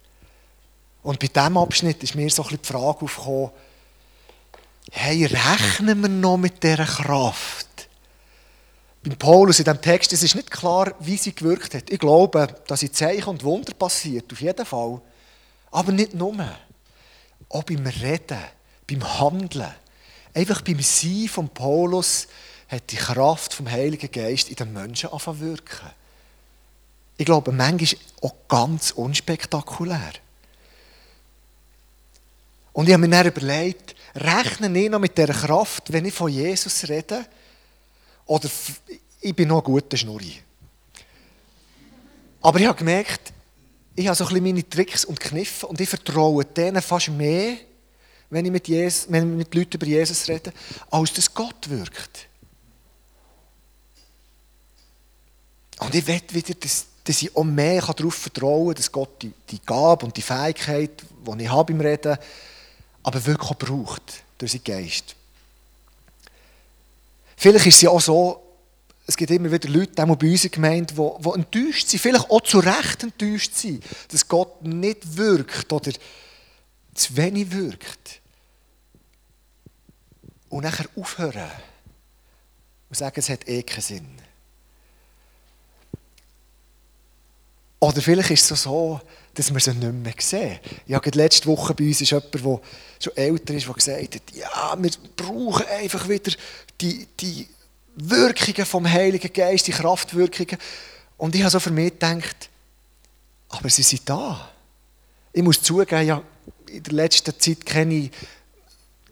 Und 1.02 1.20
bei 1.20 1.28
diesem 1.28 1.58
Abschnitt 1.58 2.04
ist 2.04 2.14
mir 2.14 2.30
so 2.30 2.44
ein 2.44 2.50
bisschen 2.50 2.62
die 2.62 2.68
Frage 2.68 3.06
aufgekommen, 3.06 3.50
hey, 4.92 5.26
rechnen 5.26 6.02
wir 6.02 6.10
noch 6.10 6.38
mit 6.38 6.62
dieser 6.62 6.86
Kraft? 6.86 7.69
Beim 9.04 9.18
Paulus 9.18 9.60
in 9.60 9.66
diesem 9.66 9.82
Text 9.82 10.12
es 10.12 10.24
ist 10.24 10.36
nicht 10.36 10.52
klar, 10.52 10.94
wie 11.00 11.18
sie 11.18 11.34
gewirkt 11.34 11.74
hat. 11.74 11.90
Ich 11.90 12.00
glaube, 12.00 12.48
dass 12.68 12.82
sie 12.82 12.92
Zeichen 12.92 13.30
und 13.30 13.44
Wunder 13.44 13.74
passiert, 13.74 14.32
auf 14.32 14.42
jeden 14.42 14.66
Fall. 14.66 15.02
Aber 15.72 15.92
nicht 15.92 16.14
nur. 16.14 16.36
Auch 17.48 17.64
beim 17.64 17.86
Reden, 17.86 18.40
beim 18.88 19.20
Handeln. 19.20 19.74
Einfach 20.34 20.62
beim 20.62 20.82
Sein 20.82 21.28
von 21.30 21.50
Paulus 21.50 22.28
hat 22.68 22.92
die 22.92 22.98
Kraft 22.98 23.54
vom 23.54 23.70
Heiligen 23.70 24.12
Geist 24.12 24.50
in 24.50 24.56
den 24.56 24.74
Menschen 24.74 25.10
angefangen 25.10 25.40
wirken. 25.40 25.90
Ich 27.18 27.26
glaube, 27.26 27.52
manchmal 27.52 28.00
auch 28.22 28.36
ganz 28.48 28.92
unspektakulär. 28.92 30.14
Und 32.74 32.88
ich 32.88 32.94
habe 32.94 33.08
mir 33.08 33.10
dann 33.10 33.28
überlegt, 33.28 33.96
rechne 34.16 34.80
ich 34.80 34.90
noch 34.90 35.00
mit 35.00 35.18
dieser 35.18 35.34
Kraft, 35.34 35.92
wenn 35.92 36.06
ich 36.06 36.14
von 36.14 36.32
Jesus 36.32 36.88
rede? 36.88 37.26
Oder 38.30 38.48
ich 39.22 39.36
bin 39.36 39.48
noch 39.48 39.58
ein 39.58 39.64
guter 39.64 39.98
Schnurri. 39.98 40.36
Aber 42.42 42.60
ich 42.60 42.68
habe 42.68 42.78
gemerkt, 42.78 43.34
ich 43.96 44.06
habe 44.06 44.16
so 44.16 44.24
ein 44.24 44.28
bisschen 44.28 44.44
meine 44.44 44.70
Tricks 44.70 45.04
und 45.04 45.20
Kniffe 45.20 45.66
und 45.66 45.82
ich 45.82 45.90
vertraue 45.90 46.46
denen 46.46 46.80
fast 46.84 47.10
mehr, 47.10 47.58
wenn 48.30 48.46
ich 48.46 48.52
mit, 48.52 48.68
Jesus, 48.68 49.08
wenn 49.10 49.32
ich 49.32 49.38
mit 49.38 49.56
Leuten 49.56 49.78
über 49.78 49.88
Jesus 49.88 50.28
rede, 50.28 50.54
als 50.92 51.12
dass 51.14 51.34
Gott 51.34 51.72
wirkt. 51.72 52.28
Und 55.80 55.96
ich 55.96 56.06
will 56.06 56.22
wieder, 56.30 56.54
dass, 56.54 56.86
dass 57.04 57.24
ich 57.24 57.36
auch 57.36 57.44
mehr 57.44 57.82
darauf 57.82 58.14
vertrauen 58.14 58.68
kann, 58.68 58.76
dass 58.76 58.92
Gott 58.92 59.24
die, 59.24 59.34
die 59.50 59.60
Gabe 59.66 60.06
und 60.06 60.16
die 60.16 60.22
Fähigkeit, 60.22 60.92
die 61.02 61.44
ich 61.44 61.50
habe 61.50 61.74
im 61.74 61.82
Reden, 61.82 62.16
aber 63.02 63.26
wirklich 63.26 63.50
auch 63.50 63.58
braucht 63.58 64.24
durch 64.38 64.52
seinen 64.52 64.64
Geist. 64.66 65.16
Vielleicht 67.40 67.68
ist 67.68 67.76
es 67.76 67.82
ja 67.84 67.90
auch 67.90 68.02
so, 68.02 68.44
es 69.08 69.16
gibt 69.16 69.32
immer 69.32 69.50
wieder 69.50 69.70
Leute, 69.70 70.04
auch 70.04 70.16
bei 70.18 70.30
uns 70.30 70.52
Gemeinde, 70.52 70.94
die, 70.94 71.24
die 71.24 71.30
enttäuscht 71.30 71.88
sind, 71.88 72.02
vielleicht 72.02 72.30
auch 72.30 72.42
zu 72.42 72.60
Recht 72.60 73.02
enttäuscht 73.02 73.56
sind, 73.56 73.82
dass 74.10 74.28
Gott 74.28 74.62
nicht 74.62 75.16
wirkt 75.16 75.72
oder 75.72 75.92
zu 76.94 77.16
wenig 77.16 77.50
wirkt. 77.52 78.20
und 80.50 80.64
nachher 80.64 80.90
aufhören 80.98 81.50
und 82.90 82.98
sagen, 82.98 83.20
es 83.20 83.30
hat 83.30 83.48
eh 83.48 83.64
keinen 83.64 83.82
Sinn. 83.82 84.08
Oder 87.80 88.02
vielleicht 88.02 88.32
ist 88.32 88.52
es 88.52 88.64
so, 88.64 89.00
dass 89.34 89.54
wir 89.54 89.60
sie 89.60 89.74
nicht 89.74 89.94
mehr 89.94 90.14
sehen. 90.20 90.60
Ich 90.86 90.94
habe 90.94 91.10
letzte 91.12 91.48
Woche 91.48 91.74
bei 91.74 91.86
uns 91.86 92.02
ist 92.02 92.12
jemand, 92.12 92.34
der 92.34 92.60
schon 93.00 93.18
älter 93.18 93.54
ist, 93.54 93.68
der 93.68 93.74
gesagt 93.74 94.16
hat, 94.16 94.36
ja, 94.36 94.76
wir 94.78 94.92
brauchen 95.16 95.66
einfach 95.68 96.10
wieder 96.10 96.32
die, 96.82 97.08
die 97.20 97.48
Wirkungen 97.96 98.66
vom 98.66 98.90
Heiligen 98.90 99.32
Geist, 99.32 99.68
die 99.68 99.72
Kraftwirkungen. 99.72 100.58
Und 101.18 101.36
ich 101.36 101.42
habe 101.42 101.52
so 101.52 101.60
für 101.60 101.72
mich 101.72 101.92
gedacht, 101.94 102.50
aber 103.50 103.70
sie 103.70 103.84
sind 103.84 104.08
da. 104.10 104.50
Ich 105.34 105.44
muss 105.44 105.62
zugeben, 105.62 106.06
ja, 106.06 106.22
in 106.68 106.84
der 106.84 106.94
letzten 106.94 107.38
Zeit 107.40 107.66
kenne 107.66 107.96
ich 107.96 108.12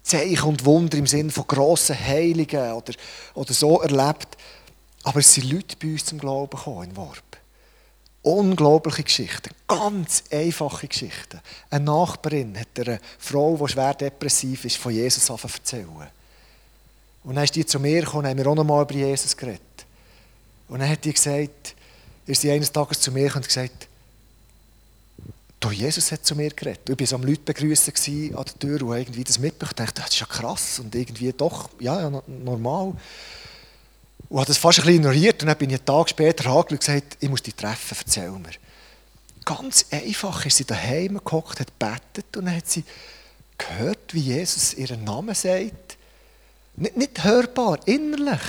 Zeichen 0.04 0.44
und 0.44 0.64
Wunder 0.66 0.98
im 0.98 1.08
Sinne 1.08 1.32
von 1.32 1.46
grossen 1.46 2.00
Heiligen 2.00 2.72
oder, 2.72 2.94
oder 3.34 3.54
so 3.54 3.82
erlebt. 3.82 4.38
Aber 5.04 5.20
es 5.20 5.34
sind 5.34 5.52
Leute 5.52 5.76
bei 5.82 5.90
uns 5.90 6.06
zum 6.06 6.20
Glauben 6.20 6.56
gekommen 6.56 6.90
in 6.90 6.96
Worp. 6.96 7.37
Unglaubliche 8.22 9.04
Geschichten, 9.04 9.52
ganz 9.68 10.24
einfache 10.32 10.88
Geschichten. 10.88 11.40
Eine 11.70 11.86
Nachbarin 11.86 12.60
hat 12.60 12.80
einer 12.80 13.00
Frau, 13.20 13.56
die 13.58 13.72
schwer 13.72 13.94
depressiv 13.94 14.66
ist, 14.66 14.78
von 14.78 14.92
Jesus 14.92 15.30
erzählen. 15.30 15.88
Und 17.24 17.36
dann 17.36 17.44
ist 17.44 17.56
die 17.56 17.66
zu 17.66 17.80
mir 17.80 18.02
gekommen, 18.02 18.28
haben 18.28 18.38
wir 18.38 18.48
auch 18.48 18.56
noch 18.56 18.64
mal 18.64 18.82
über 18.82 18.94
Jesus 18.94 19.36
geredet. 19.36 19.62
Und 20.68 20.80
dann 20.80 20.90
hat 20.90 21.06
die 21.06 21.14
gesagt, 21.14 21.76
ist 22.26 22.42
sie 22.42 22.52
eines 22.52 22.72
Tages 22.72 23.00
zu 23.00 23.12
mir 23.12 23.34
und 23.36 23.46
gesagt, 23.46 23.88
Du, 25.60 25.72
Jesus 25.72 26.12
hat 26.12 26.24
zu 26.24 26.36
mir 26.36 26.52
geredet. 26.52 26.88
Ich 26.88 27.00
war 27.00 27.08
so 27.08 27.16
am 27.16 27.24
Leute 27.24 27.42
begrüßen 27.42 27.94
an 28.36 28.46
der 28.46 28.60
Tür 28.60 28.82
und 28.84 28.96
irgendwie 28.96 29.24
das 29.24 29.40
mitbekommen. 29.40 29.74
Ich 29.80 29.86
dachte, 29.86 30.02
das 30.02 30.12
ist 30.12 30.20
ja 30.20 30.28
krass 30.28 30.80
und 30.80 30.94
irgendwie 30.94 31.34
doch, 31.34 31.70
ja, 31.80 32.00
ja 32.00 32.24
normal. 32.28 32.94
Und 34.30 34.40
habe 34.40 34.48
das 34.48 34.58
fast 34.58 34.80
ein 34.80 34.86
bisschen 34.86 35.00
ignoriert 35.00 35.42
und 35.42 35.48
dann 35.48 35.58
bin 35.58 35.70
ich 35.70 35.78
einen 35.78 35.86
Tag 35.86 36.10
später 36.10 36.46
angeschaut 36.48 36.72
und 36.72 36.80
gesagt, 36.80 37.18
ich 37.20 37.30
muss 37.30 37.42
die 37.42 37.54
treffen, 37.54 37.98
erzähl 37.98 38.32
mir. 38.32 38.52
Ganz 39.46 39.86
einfach 39.92 40.46
ist 40.46 40.58
sie 40.58 40.66
daheim 40.66 41.22
gehockt, 41.24 41.62
hat 41.62 41.80
betet 41.80 42.36
und 42.36 42.46
dann 42.46 42.56
hat 42.56 42.68
sie 42.68 42.84
gehört, 43.58 44.14
wie 44.14 44.20
Jesus 44.20 44.74
ihren 44.74 45.04
Namen 45.04 45.34
sagt. 45.34 45.98
Nicht, 46.76 46.98
nicht 46.98 47.24
hörbar, 47.24 47.80
innerlich. 47.86 48.42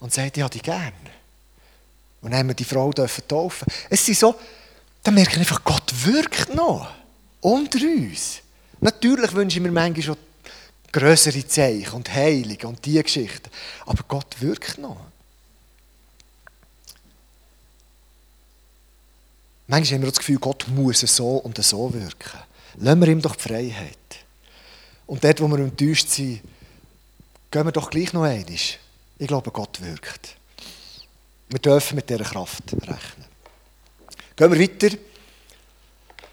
Und 0.00 0.12
sagt, 0.12 0.36
ich 0.36 0.42
habe 0.42 0.52
dich 0.52 0.62
gern. 0.62 0.92
Und 2.22 2.30
dann 2.30 2.40
haben 2.40 2.48
wir 2.48 2.54
die 2.54 2.64
Frau 2.64 2.92
taufen. 2.92 3.66
Es 3.90 4.04
sind 4.04 4.18
so, 4.18 4.34
dann 5.02 5.14
merke 5.14 5.32
ich 5.32 5.38
einfach, 5.38 5.62
Gott 5.62 5.92
wirkt 6.04 6.54
noch 6.54 6.88
unter 7.40 7.78
uns. 7.80 8.40
Natürlich 8.80 9.32
wünsche 9.32 9.58
ich 9.58 9.62
mir 9.62 9.70
manchmal 9.70 10.02
schon 10.02 10.16
größere 10.92 11.46
Zeichen 11.46 11.92
und 11.92 12.12
Heilige 12.12 12.66
und 12.66 12.84
diese 12.84 13.02
Geschichten. 13.02 13.50
Aber 13.86 14.02
Gott 14.06 14.40
wirkt 14.40 14.78
noch. 14.78 15.00
Manchmal 19.66 19.96
haben 19.96 20.02
wir 20.02 20.10
das 20.10 20.18
Gefühl, 20.18 20.38
Gott 20.38 20.66
muss 20.68 21.00
so 21.00 21.36
und 21.36 21.62
so 21.62 21.92
wirken. 21.92 22.38
Lassen 22.78 23.00
wir 23.00 23.08
ihm 23.08 23.20
doch 23.20 23.36
die 23.36 23.42
Freiheit. 23.42 23.96
Und 25.06 25.22
dort, 25.22 25.40
wo 25.40 25.48
wir 25.48 25.58
enttäuscht 25.58 26.08
sind, 26.08 26.40
gehen 27.50 27.64
wir 27.64 27.72
doch 27.72 27.90
gleich 27.90 28.12
noch 28.12 28.22
einmal. 28.22 28.46
Ich 28.54 28.78
glaube, 29.26 29.50
Gott 29.50 29.80
wirkt. 29.82 30.36
Wir 31.50 31.58
dürfen 31.58 31.96
mit 31.96 32.08
dieser 32.08 32.24
Kraft 32.24 32.62
rechnen. 32.72 33.26
Gehen 34.36 34.52
wir 34.52 34.60
weiter. 34.60 34.96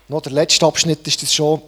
Noch 0.08 0.22
der 0.22 0.34
letzte 0.34 0.66
Abschnitt 0.66 1.06
ist 1.08 1.22
das 1.22 1.34
schon. 1.34 1.62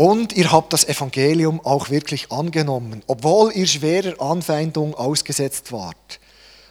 Und 0.00 0.32
ihr 0.32 0.50
habt 0.50 0.72
das 0.72 0.88
Evangelium 0.88 1.60
auch 1.62 1.90
wirklich 1.90 2.32
angenommen, 2.32 3.02
obwohl 3.06 3.52
ihr 3.52 3.66
schwerer 3.66 4.18
Anfeindung 4.18 4.94
ausgesetzt 4.94 5.72
wart. 5.72 6.20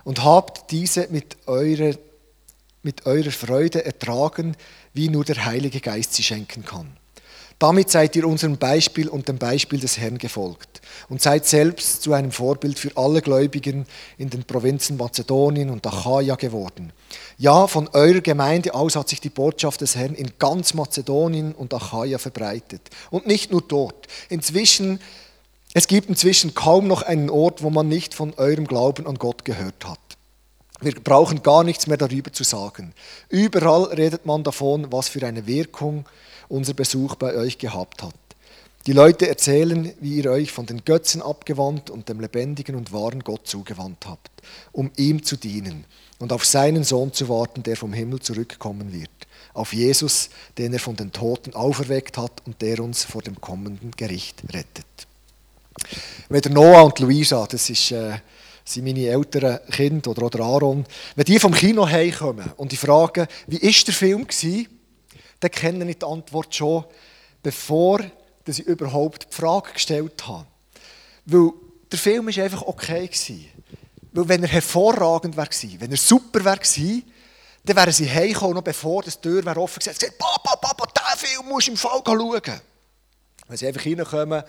Und 0.04 0.24
habt 0.24 0.72
diese 0.72 1.08
mit 1.12 1.38
eurer, 1.46 1.94
mit 2.82 3.06
eurer 3.06 3.30
Freude 3.30 3.86
ertragen, 3.86 4.58
wie 4.96 5.10
nur 5.10 5.26
der 5.26 5.46
Heilige 5.46 5.80
Geist 5.80 6.16
sie 6.16 6.24
schenken 6.24 6.66
kann. 6.66 6.88
Damit 7.60 7.90
seid 7.90 8.16
ihr 8.16 8.26
unserem 8.26 8.56
Beispiel 8.56 9.10
und 9.10 9.28
dem 9.28 9.38
Beispiel 9.38 9.82
des 9.82 9.98
Herrn 9.98 10.18
gefolgt 10.18 10.80
und 11.10 11.22
seid 11.22 11.46
selbst 11.46 12.02
zu 12.02 12.14
einem 12.14 12.32
Vorbild 12.32 12.80
für 12.80 12.96
alle 12.96 13.22
Gläubigen 13.22 13.86
in 14.18 14.30
den 14.30 14.46
Provinzen 14.46 14.96
Mazedonien 14.96 15.70
und 15.70 15.86
Achaia 15.86 16.36
geworden. 16.36 16.94
Ja, 17.38 17.68
von 17.68 17.90
eurer 17.90 18.22
Gemeinde 18.22 18.74
aus 18.74 18.96
hat 18.96 19.10
sich 19.10 19.20
die 19.20 19.30
Botschaft 19.30 19.82
des 19.82 19.98
Herrn 19.98 20.16
in 20.16 20.32
ganz 20.40 20.74
Mazedonien 20.74 21.54
und 21.54 21.74
Achaia 21.74 22.18
verbreitet. 22.18 22.82
Und 23.10 23.28
nicht 23.28 23.52
nur 23.52 23.62
dort. 23.62 24.08
Inzwischen, 24.30 25.02
es 25.74 25.88
gibt 25.88 26.08
inzwischen 26.08 26.54
kaum 26.54 26.88
noch 26.88 27.02
einen 27.02 27.30
Ort, 27.30 27.62
wo 27.62 27.70
man 27.70 27.90
nicht 27.90 28.14
von 28.14 28.34
eurem 28.36 28.68
Glauben 28.68 29.06
an 29.06 29.16
Gott 29.16 29.44
gehört 29.44 29.86
hat. 29.86 30.00
Wir 30.82 30.96
brauchen 30.96 31.44
gar 31.44 31.66
nichts 31.66 31.88
mehr 31.88 31.98
darüber 31.98 32.32
zu 32.32 32.46
sagen. 32.46 32.94
Überall 33.28 33.84
redet 33.84 34.26
man 34.26 34.46
davon, 34.46 34.90
was 34.92 35.10
für 35.10 35.28
eine 35.28 35.46
Wirkung 35.46 36.06
unser 36.50 36.74
Besuch 36.74 37.16
bei 37.16 37.36
euch 37.36 37.58
gehabt 37.58 38.04
hat. 38.04 38.14
Die 38.86 38.94
Leute 38.94 39.28
erzählen, 39.28 39.94
wie 40.00 40.16
ihr 40.16 40.32
euch 40.32 40.52
von 40.52 40.66
den 40.66 40.84
Götzen 40.84 41.22
abgewandt 41.22 41.90
und 41.90 42.10
dem 42.10 42.20
lebendigen 42.20 42.76
und 42.76 42.92
wahren 42.92 43.24
Gott 43.24 43.46
zugewandt 43.46 44.08
habt, 44.08 44.32
um 44.72 44.92
ihm 44.96 45.24
zu 45.24 45.36
dienen 45.36 45.86
und 46.18 46.34
auf 46.34 46.46
seinen 46.46 46.84
Sohn 46.84 47.14
zu 47.14 47.30
warten, 47.30 47.62
der 47.64 47.78
vom 47.78 47.94
Himmel 47.94 48.20
zurückkommen 48.20 48.94
wird, 48.94 49.10
auf 49.54 49.74
Jesus, 49.74 50.30
den 50.58 50.74
er 50.74 50.80
von 50.80 50.96
den 50.96 51.12
Toten 51.12 51.54
auferweckt 51.54 52.18
hat 52.18 52.42
und 52.46 52.62
der 52.62 52.80
uns 52.80 53.04
vor 53.04 53.22
dem 53.22 53.40
kommenden 53.40 53.92
Gericht 53.92 54.42
rettet. 54.54 54.86
Weder 56.30 56.50
Noah 56.50 56.84
und 56.84 57.00
Luisa, 57.00 57.46
das 57.48 57.70
ist, 57.70 57.92
äh, 57.92 58.18
sind 58.64 58.86
meine 58.86 59.08
älteren 59.08 59.60
Kinder 59.72 60.12
oder, 60.12 60.24
oder 60.24 60.40
Aaron, 60.42 60.86
wenn 61.16 61.26
die 61.26 61.40
vom 61.40 61.54
Kino 61.54 61.88
heimkommen 61.88 62.52
und 62.58 62.72
die 62.72 62.78
fragen, 62.78 63.28
wie 63.48 63.62
war 63.62 63.84
der 63.86 63.94
Film 63.94 64.28
gewesen, 64.28 64.68
dann 65.40 65.52
kenne 65.52 65.90
ich 65.90 65.98
die 65.98 66.06
Antwort 66.06 66.54
schon, 66.54 66.86
bevor 67.42 68.02
ich 68.46 68.60
überhaupt 68.60 69.28
die 69.32 69.36
Frage 69.36 69.74
gestellt 69.74 70.28
habe. 70.28 70.48
Weil 71.26 71.52
der 71.92 72.00
Film 72.00 72.28
war 72.28 72.44
einfach 72.44 72.64
okay. 72.64 73.08
Gewesen. 73.08 73.46
Weil 74.12 74.28
wenn 74.28 74.44
er 74.44 74.50
hervorragend 74.50 75.38
wäre 75.38 75.50
wenn 75.80 75.92
er 75.92 75.98
super 75.98 76.44
wäre 76.44 76.60
dann 77.64 77.76
wären 77.76 77.92
sie 77.92 78.10
heimgekommen, 78.10 78.56
noch 78.56 78.64
bevor 78.64 79.04
die 79.04 79.12
Tür 79.12 79.46
wäre 79.46 79.60
offen 79.60 79.86
war, 79.86 79.94
gesagt, 79.94 80.18
Papa, 80.18 80.56
Papa, 80.56 80.86
diesen 80.88 81.28
Film 81.28 81.48
musst 81.48 81.68
du 81.68 81.72
im 81.72 81.78
Fall 81.78 82.02
schauen. 82.04 82.62
Wenn 83.48 83.58
sie 83.58 83.68
einfach 83.68 83.86
reinkommen, 83.86 84.44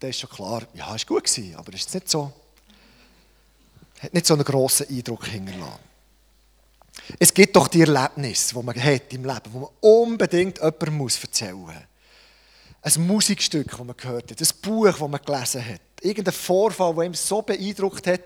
dann 0.00 0.10
ist 0.10 0.18
schon 0.18 0.30
klar, 0.30 0.62
ja, 0.74 0.94
es 0.94 1.08
war 1.08 1.16
gut, 1.16 1.24
gewesen, 1.24 1.54
aber 1.56 1.72
es 1.72 1.80
ist 1.82 1.94
nicht 1.94 2.10
so, 2.10 2.32
hat 4.00 4.12
nicht 4.12 4.26
so 4.26 4.34
einen 4.34 4.44
grossen 4.44 4.88
Eindruck 4.88 5.26
hinterlassen. 5.26 5.91
Es 7.18 7.32
gibt 7.32 7.56
doch 7.56 7.68
die 7.68 7.80
Erlebnisse, 7.80 8.54
die 8.54 8.62
man 8.62 8.82
hat 8.82 9.12
im 9.12 9.24
Leben, 9.24 9.50
die 9.52 9.58
man 9.58 9.68
unbedingt 9.80 10.58
jemandem 10.58 10.96
muss 10.96 11.22
erzählen 11.22 11.56
muss. 11.56 11.74
Ein 12.82 13.06
Musikstück, 13.06 13.70
das 13.70 13.78
man 13.78 13.96
gehört 13.96 14.30
hat, 14.30 14.40
ein 14.40 14.48
Buch, 14.60 14.86
das 14.86 14.98
man 14.98 15.20
gelesen 15.24 15.64
hat, 15.64 15.80
irgendein 16.00 16.34
Vorfall, 16.34 16.94
der 16.94 17.04
ihm 17.04 17.14
so 17.14 17.42
beeindruckt 17.42 18.06
hat, 18.06 18.20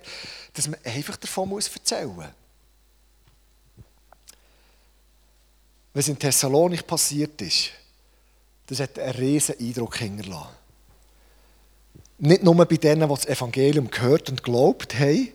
dass 0.54 0.68
man 0.68 0.80
einfach 0.84 1.16
davon 1.16 1.50
muss 1.50 1.68
erzählen 1.68 2.14
muss. 2.14 2.26
Was 5.92 6.08
in 6.08 6.18
Thessalonik 6.18 6.86
passiert 6.86 7.40
ist, 7.40 7.70
das 8.66 8.80
hat 8.80 8.98
einen 8.98 9.14
riesen 9.14 9.58
Eindruck 9.58 9.96
hinterlassen. 9.96 10.54
Nicht 12.18 12.42
nur 12.42 12.54
bei 12.54 12.76
denen, 12.76 13.08
die 13.08 13.14
das 13.14 13.26
Evangelium 13.26 13.90
gehört 13.90 14.30
und 14.30 14.42
glaubt 14.42 14.98
haben, 14.98 15.28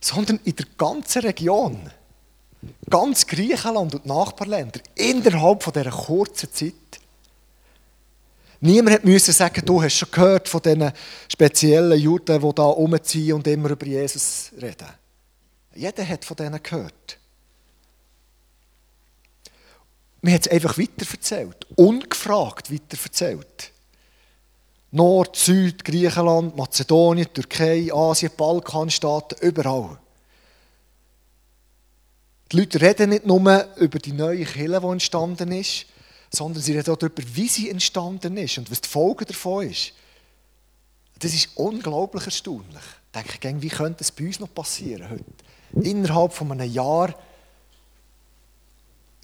sondern 0.00 0.38
in 0.44 0.54
der 0.54 0.66
ganzen 0.76 1.22
Region 1.22 1.90
ganz 2.88 3.26
Griechenland 3.26 3.94
und 3.94 4.06
Nachbarländer 4.06 4.80
innerhalb 4.94 5.62
von 5.62 5.72
dieser 5.72 5.90
kurzen 5.90 6.52
Zeit. 6.52 6.74
Niemand 8.60 9.04
musste 9.04 9.32
sagen, 9.32 9.64
du 9.64 9.82
hast 9.82 9.94
schon 9.94 10.10
gehört 10.10 10.48
von 10.48 10.62
diesen 10.62 10.92
speziellen 11.28 12.00
Juden, 12.00 12.40
die 12.40 12.54
da 12.54 12.64
rumziehen 12.64 13.34
und 13.34 13.46
immer 13.46 13.70
über 13.70 13.86
Jesus 13.86 14.50
reden. 14.60 14.88
Jeder 15.74 16.08
hat 16.08 16.24
von 16.24 16.36
denen 16.36 16.62
gehört. 16.62 17.18
Man 20.22 20.32
hat 20.34 20.46
es 20.46 20.52
einfach 20.52 20.78
weiterverzählt, 20.78 21.66
ungefragt 21.76 22.72
weiterverzählt. 22.72 23.72
Nord, 24.90 25.36
Süd, 25.36 25.84
Griechenland, 25.84 26.56
Mazedonien, 26.56 27.32
Türkei, 27.32 27.92
Asien, 27.92 28.32
Balkanstaaten, 28.36 29.38
überall. 29.46 29.98
Die 32.52 32.58
Leute 32.58 32.80
reden 32.80 33.10
nicht 33.10 33.26
nur 33.26 33.66
über 33.76 33.98
die 33.98 34.12
neue 34.12 34.44
Kirche, 34.44 34.80
die 34.80 34.86
entstanden 34.86 35.52
ist, 35.52 35.86
sondern 36.30 36.62
sie 36.62 36.76
reden 36.76 36.92
auch 36.92 36.98
darüber, 36.98 37.22
wie 37.34 37.48
sie 37.48 37.70
entstanden 37.70 38.36
ist 38.36 38.58
und 38.58 38.70
was 38.70 38.80
die 38.80 38.88
Folge 38.88 39.24
davon 39.24 39.68
ist. 39.68 39.92
Das 41.18 41.32
ist 41.32 41.50
unglaublich 41.56 42.24
erstaunlich. 42.24 42.82
Ich 43.24 43.40
denke, 43.40 43.62
wie 43.62 43.68
könnte 43.68 44.04
es 44.04 44.12
bei 44.12 44.26
uns 44.26 44.38
noch 44.38 44.52
passieren 44.52 45.08
heute? 45.08 45.88
Innerhalb 45.88 46.32
von 46.34 46.52
einem 46.52 46.70
Jahr, 46.70 47.14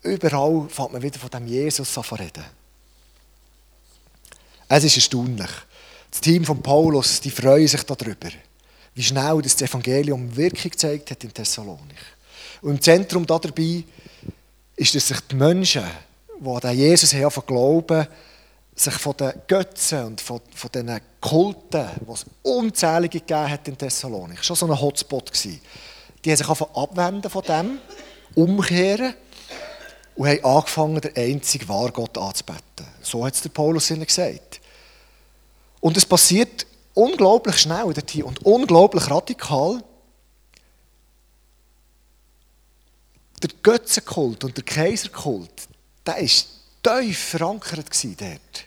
überall 0.02 0.68
fängt 0.68 0.92
man 0.92 1.02
wieder 1.02 1.18
von 1.18 1.30
dem 1.30 1.46
Jesus 1.46 1.96
an 1.98 2.04
zu 2.04 2.14
reden. 2.14 2.44
Es 4.68 4.84
ist 4.84 4.96
erstaunlich. 4.96 5.50
Das 6.10 6.20
Team 6.22 6.44
von 6.44 6.62
Paulus, 6.62 7.20
die 7.20 7.30
freuen 7.30 7.68
sich 7.68 7.82
darüber, 7.82 8.30
wie 8.94 9.02
schnell 9.02 9.42
das 9.42 9.60
Evangelium 9.60 10.34
Wirkung 10.34 10.70
gezeigt 10.70 11.10
hat 11.10 11.24
in 11.24 11.32
Thessalonik. 11.32 12.11
Und 12.62 12.70
im 12.70 12.80
Zentrum 12.80 13.26
dabei 13.26 13.84
ist, 14.76 14.94
dass 14.94 15.08
sich 15.08 15.20
die 15.20 15.34
Menschen, 15.34 15.82
die 16.40 16.48
an 16.48 16.76
Jesus 16.76 17.12
haben, 17.12 17.46
glauben, 17.46 18.06
sich 18.74 18.94
von 18.94 19.16
den 19.16 19.32
Götzen 19.46 20.04
und 20.04 20.20
von, 20.20 20.40
von 20.54 20.70
den 20.72 21.00
Kulten, 21.20 21.86
die 22.00 22.12
es 22.12 22.24
unzählige 22.42 23.20
gegeben 23.20 23.50
hat 23.50 23.68
in 23.68 23.76
Thessalonik, 23.76 24.42
schon 24.44 24.56
so 24.56 24.66
ein 24.66 24.80
Hotspot 24.80 25.30
gewesen. 25.30 25.60
Die 26.24 26.30
haben 26.30 26.36
sich 26.36 26.48
abwenden 26.48 27.30
von 27.30 27.42
dem, 27.42 27.78
umkehren 28.34 29.14
und 30.14 30.28
haben 30.28 30.44
angefangen, 30.44 31.00
den 31.00 31.16
einzigen 31.16 31.68
wahren 31.68 31.92
Gott 31.92 32.16
anzubeten. 32.16 32.86
So 33.02 33.26
hat 33.26 33.34
es 33.34 33.42
der 33.42 33.50
Paulus 33.50 33.90
ihnen 33.90 34.06
gesagt. 34.06 34.60
Und 35.80 35.96
es 35.96 36.06
passiert 36.06 36.66
unglaublich 36.94 37.58
schnell 37.58 37.84
und 37.84 38.46
unglaublich 38.46 39.10
radikal. 39.10 39.82
Der 43.42 43.50
Götzenkult 43.62 44.44
und 44.44 44.56
der 44.56 44.64
Kaiserkult, 44.64 45.50
der 46.06 46.18
ist 46.18 46.48
tief 46.82 47.18
verankert 47.18 47.86
dort. 48.20 48.66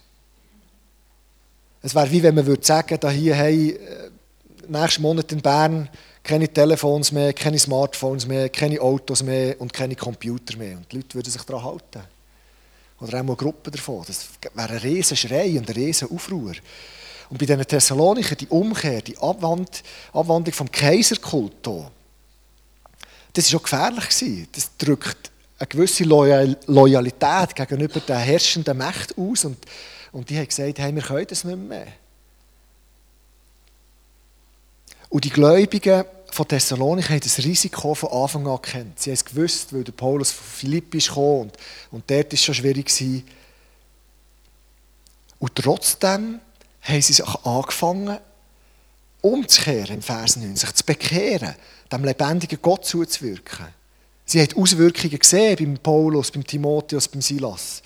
Es 1.82 1.94
wäre 1.94 2.12
wie 2.12 2.24
wenn 2.24 2.36
man 2.36 2.46
würde 2.46 2.66
sagen, 2.66 2.98
da 3.00 3.10
hier, 3.10 3.36
hey, 3.36 3.72
äh, 3.72 4.10
nächsten 4.68 5.02
Monat 5.02 5.32
in 5.32 5.42
Bern 5.42 5.90
keine 6.26 6.52
Telefons 6.52 7.12
mehr, 7.12 7.34
keine 7.34 7.60
Smartphones 7.60 8.26
mehr, 8.26 8.50
keine 8.50 8.82
Autos 8.82 9.22
mehr 9.22 9.62
und 9.62 9.72
keine 9.72 9.96
Computer 9.96 10.58
mehr. 10.58 10.78
Und 10.78 10.92
die 10.92 10.98
Leute 10.98 11.14
würden 11.14 11.30
sich 11.30 11.44
daran 11.44 11.64
halten. 11.64 12.02
Oder 13.00 13.20
auch 13.20 13.24
mal 13.24 13.36
Gruppen 13.36 13.72
davon. 13.72 14.04
Das 14.08 14.26
wäre 14.54 14.70
ein 14.70 14.78
riesen 14.78 15.16
Schrei 15.16 15.58
und 15.58 15.70
ein 15.70 15.76
riesen 15.76 16.10
Aufruhr. 16.10 16.54
Und 17.30 17.38
bei 17.38 17.46
diesen 17.46 17.68
Thessaloniker, 17.68 18.36
die 18.36 18.48
Umkehr, 18.48 19.02
die 19.02 19.18
Abwand, 19.18 19.84
Abwandlung 20.14 20.54
vom 20.54 20.72
Kaiserkult, 20.72 21.68
das 23.36 23.52
war 23.52 23.60
auch 23.60 23.64
gefährlich. 23.64 24.48
Das 24.52 24.72
drückt 24.78 25.32
eine 25.60 25.68
gewisse 25.68 26.04
Loyalität 26.04 27.56
gegenüber 27.56 28.00
der 28.00 28.18
herrschenden 28.18 28.78
Macht 28.78 29.18
aus. 29.18 29.46
Und, 29.46 29.58
und 30.12 30.30
die 30.30 30.38
haben 30.38 30.48
gesagt, 30.48 30.80
hey, 30.80 30.94
wir 30.94 31.02
können 31.02 31.28
das 31.28 31.44
nicht 31.44 31.58
mehr. 31.58 31.88
Und 35.10 35.24
die 35.24 35.30
Gläubigen 35.30 36.04
von 36.32 36.48
Thessalonik 36.48 37.10
haben 37.10 37.20
das 37.20 37.38
Risiko 37.40 37.94
von 37.94 38.10
Anfang 38.10 38.48
an 38.48 38.62
gekannt. 38.62 39.00
Sie 39.00 39.10
haben 39.10 39.16
es 39.16 39.24
gewusst, 39.24 39.74
weil 39.74 39.84
der 39.84 39.94
Paulus 39.94 40.32
von 40.32 40.46
Philippi 40.46 40.98
ist 40.98 41.12
und, 41.12 41.54
und 41.92 42.10
dort 42.10 42.26
war 42.26 42.34
es 42.34 42.44
schon 42.44 42.56
schwierig. 42.56 42.88
Gewesen. 42.88 43.24
Und 45.40 45.56
trotzdem 45.56 46.40
haben 46.82 47.02
sie 47.02 47.14
sich 47.14 47.26
angefangen, 47.46 48.18
umzukehren 49.22 49.96
im 49.96 50.02
Vers 50.02 50.36
9, 50.36 50.56
sich 50.56 50.74
zu 50.74 50.86
bekehren, 50.86 51.56
dem 51.92 52.04
lebendigen 52.04 52.60
Gott 52.62 52.86
zuzuwirken. 52.86 53.68
Sie 54.26 54.42
haben 54.42 54.58
Auswirkungen 54.58 55.20
gesehen 55.20 55.56
beim 55.58 55.78
Paulus, 55.78 56.32
beim 56.32 56.46
Timotheus, 56.46 57.08
beim 57.08 57.22
Silas. 57.22 57.82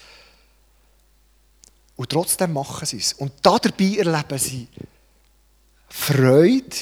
Und 1.96 2.10
trotzdem 2.10 2.54
machen 2.54 2.86
sie 2.86 2.98
es. 2.98 3.14
Und 3.14 3.34
dabei 3.42 3.98
erleben 3.98 4.40
sie 4.40 4.68
Freude 5.90 6.76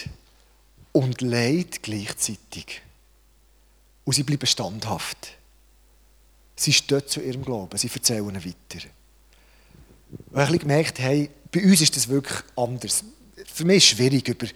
und 0.91 1.21
Leid 1.21 1.81
gleichzeitig. 1.81 2.81
Und 4.05 4.13
sie 4.13 4.23
bleiben 4.23 4.45
standhaft. 4.45 5.37
Sie 6.55 6.73
stehen 6.73 7.07
zu 7.07 7.21
ihrem 7.21 7.43
Glauben, 7.43 7.77
sie 7.77 7.89
erzählen 7.93 8.35
weiter. 8.35 8.87
Und 10.31 10.53
ich 10.53 10.59
gemerkt, 10.59 10.99
hey, 10.99 11.29
bei 11.51 11.63
uns 11.63 11.81
ist 11.81 11.95
das 11.95 12.07
wirklich 12.07 12.39
anders. 12.55 13.03
Für 13.51 13.65
mich 13.65 13.77
ist 13.77 13.83
es 13.83 13.89
schwierig, 13.97 14.27
über, 14.27 14.47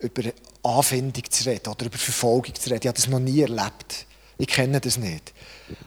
über 0.00 0.30
Anfindung 0.62 1.24
zu 1.30 1.48
reden 1.48 1.68
oder 1.68 1.86
über 1.86 1.98
Verfolgung 1.98 2.54
zu 2.54 2.70
reden. 2.70 2.80
Ich 2.82 2.88
habe 2.88 2.96
das 2.96 3.08
noch 3.08 3.18
nie 3.18 3.40
erlebt. 3.40 4.06
Ich 4.38 4.48
kenne 4.48 4.80
das 4.80 4.96
nicht. 4.96 5.32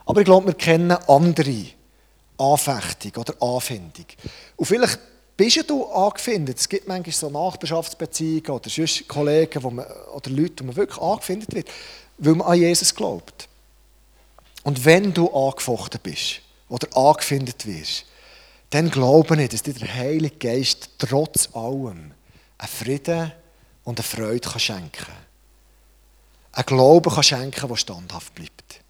Aber 0.06 0.22
ich 0.22 0.26
glaube, 0.26 0.48
wir 0.48 0.54
kennen 0.54 0.92
andere 0.92 1.66
Anfechtung 2.38 3.22
oder 3.22 3.42
Anfindung. 3.42 4.06
Und 4.56 4.66
vielleicht 4.66 5.00
bist 5.36 5.70
du 5.70 5.86
angefindet. 5.86 6.60
Es 6.60 6.70
gibt 6.70 6.88
manchmal 6.88 7.14
so 7.14 7.30
Nachbarschaftsbeziehungen 7.30 8.52
oder 8.52 8.70
sonst 8.70 9.08
Kollegen 9.08 9.64
wo 9.64 9.70
man, 9.70 9.86
oder 10.14 10.30
Leute, 10.30 10.64
wo 10.64 10.68
man 10.68 10.76
wirklich 10.76 11.02
angefindet 11.02 11.54
wird, 11.54 11.68
weil 12.18 12.36
man 12.36 12.48
an 12.48 12.60
Jesus 12.60 12.94
glaubt. 12.94 13.48
Und 14.64 14.86
wenn 14.86 15.14
du 15.14 15.30
angefochten 15.34 16.00
bist 16.02 16.42
oder 16.70 16.88
angefindet 16.96 17.66
wirst, 17.66 18.06
dann 18.70 18.90
glaube 18.90 19.42
ich, 19.42 19.50
dass 19.50 19.64
dir 19.64 19.74
der 19.74 19.94
Heilige 19.94 20.38
Geist 20.38 20.90
trotz 20.98 21.50
allem 21.54 22.12
einen 22.58 22.68
Frieden 22.68 23.32
und 23.84 24.00
eine 24.00 24.04
Freude 24.04 24.50
kann 24.50 24.60
schenken. 24.60 25.12
Einen 26.52 26.66
Glauben 26.66 27.14
kann 27.14 27.24
schenken, 27.24 27.68
der 27.68 27.76
standhaft 27.76 28.34
bleibt. 28.36 28.82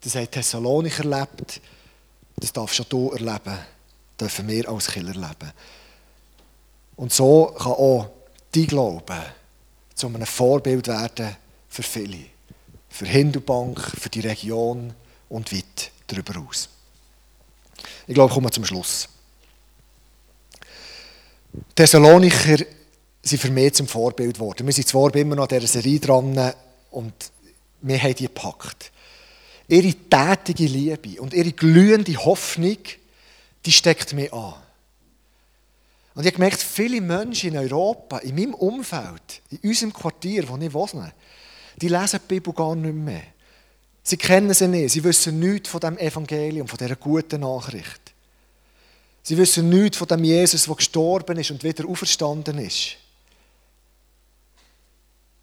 Das 0.00 0.14
hat 0.14 0.32
Thessalonik 0.32 0.98
erlebt, 0.98 1.60
das 2.36 2.52
darfst 2.52 2.84
du 2.88 3.10
hier 3.10 3.26
erleben, 3.26 3.58
dürfen 4.18 4.48
wir 4.48 4.68
als 4.68 4.88
Killer 4.88 5.14
erleben. 5.14 5.52
Und 6.96 7.12
so 7.12 7.54
kann 7.58 7.72
auch 7.72 8.10
dein 8.52 8.66
Glaube 8.66 9.22
zu 9.94 10.06
einem 10.06 10.26
Vorbild 10.26 10.86
werden 10.88 11.36
für 11.68 11.82
viele. 11.82 12.26
Für 12.88 13.06
Hindubank, 13.06 13.80
für 13.80 14.08
die 14.08 14.20
Region 14.20 14.92
und 15.28 15.52
weit 15.52 15.90
darüber 16.06 16.40
aus. 16.40 16.68
Ich 18.06 18.14
glaube, 18.14 18.28
ich 18.28 18.34
komme 18.34 18.50
zum 18.50 18.64
Schluss. 18.64 19.08
Thessalonicher 21.74 22.58
sind 23.22 23.40
für 23.40 23.50
mich 23.50 23.74
zum 23.74 23.86
Vorbild 23.86 24.34
geworden. 24.34 24.66
Wir 24.66 24.72
sind 24.72 24.88
zwar 24.88 25.14
immer 25.14 25.36
noch 25.36 25.44
an 25.44 25.48
dieser 25.48 25.66
Serie 25.66 26.00
dran 26.00 26.52
und 26.90 27.14
wir 27.80 27.98
haben 27.98 28.14
die 28.14 28.24
gepackt. 28.24 28.90
Ihre 29.68 29.94
tätige 29.94 30.66
Liebe 30.66 31.20
und 31.20 31.32
ihre 31.32 31.52
glühende 31.52 32.16
Hoffnung, 32.16 32.78
die 33.64 33.72
steckt 33.72 34.12
mir 34.12 34.32
an. 34.32 34.54
Und 36.14 36.22
ich 36.22 36.26
habe 36.26 36.36
gemerkt, 36.36 36.60
viele 36.60 37.00
Menschen 37.00 37.50
in 37.50 37.56
Europa, 37.56 38.18
in 38.18 38.34
meinem 38.34 38.54
Umfeld, 38.54 39.40
in 39.50 39.70
unserem 39.70 39.92
Quartier, 39.92 40.46
wo 40.48 40.56
ich 40.58 40.74
wohne, 40.74 41.12
die 41.80 41.88
lesen 41.88 42.20
die 42.22 42.34
Bibel 42.34 42.52
gar 42.52 42.74
nicht 42.74 42.94
mehr. 42.94 43.22
Sie 44.02 44.16
kennen 44.16 44.52
sie 44.52 44.68
nicht, 44.68 44.92
sie 44.92 45.04
wissen 45.04 45.38
nichts 45.38 45.68
von 45.68 45.80
dem 45.80 45.96
Evangelium, 45.96 46.68
von 46.68 46.76
dieser 46.76 46.96
guten 46.96 47.40
Nachricht. 47.40 48.12
Sie 49.22 49.38
wissen 49.38 49.68
nichts 49.68 49.96
von 49.96 50.08
dem 50.08 50.24
Jesus, 50.24 50.64
der 50.64 50.74
gestorben 50.74 51.38
ist 51.38 51.52
und 51.52 51.62
wieder 51.62 51.88
auferstanden 51.88 52.58
ist. 52.58 52.96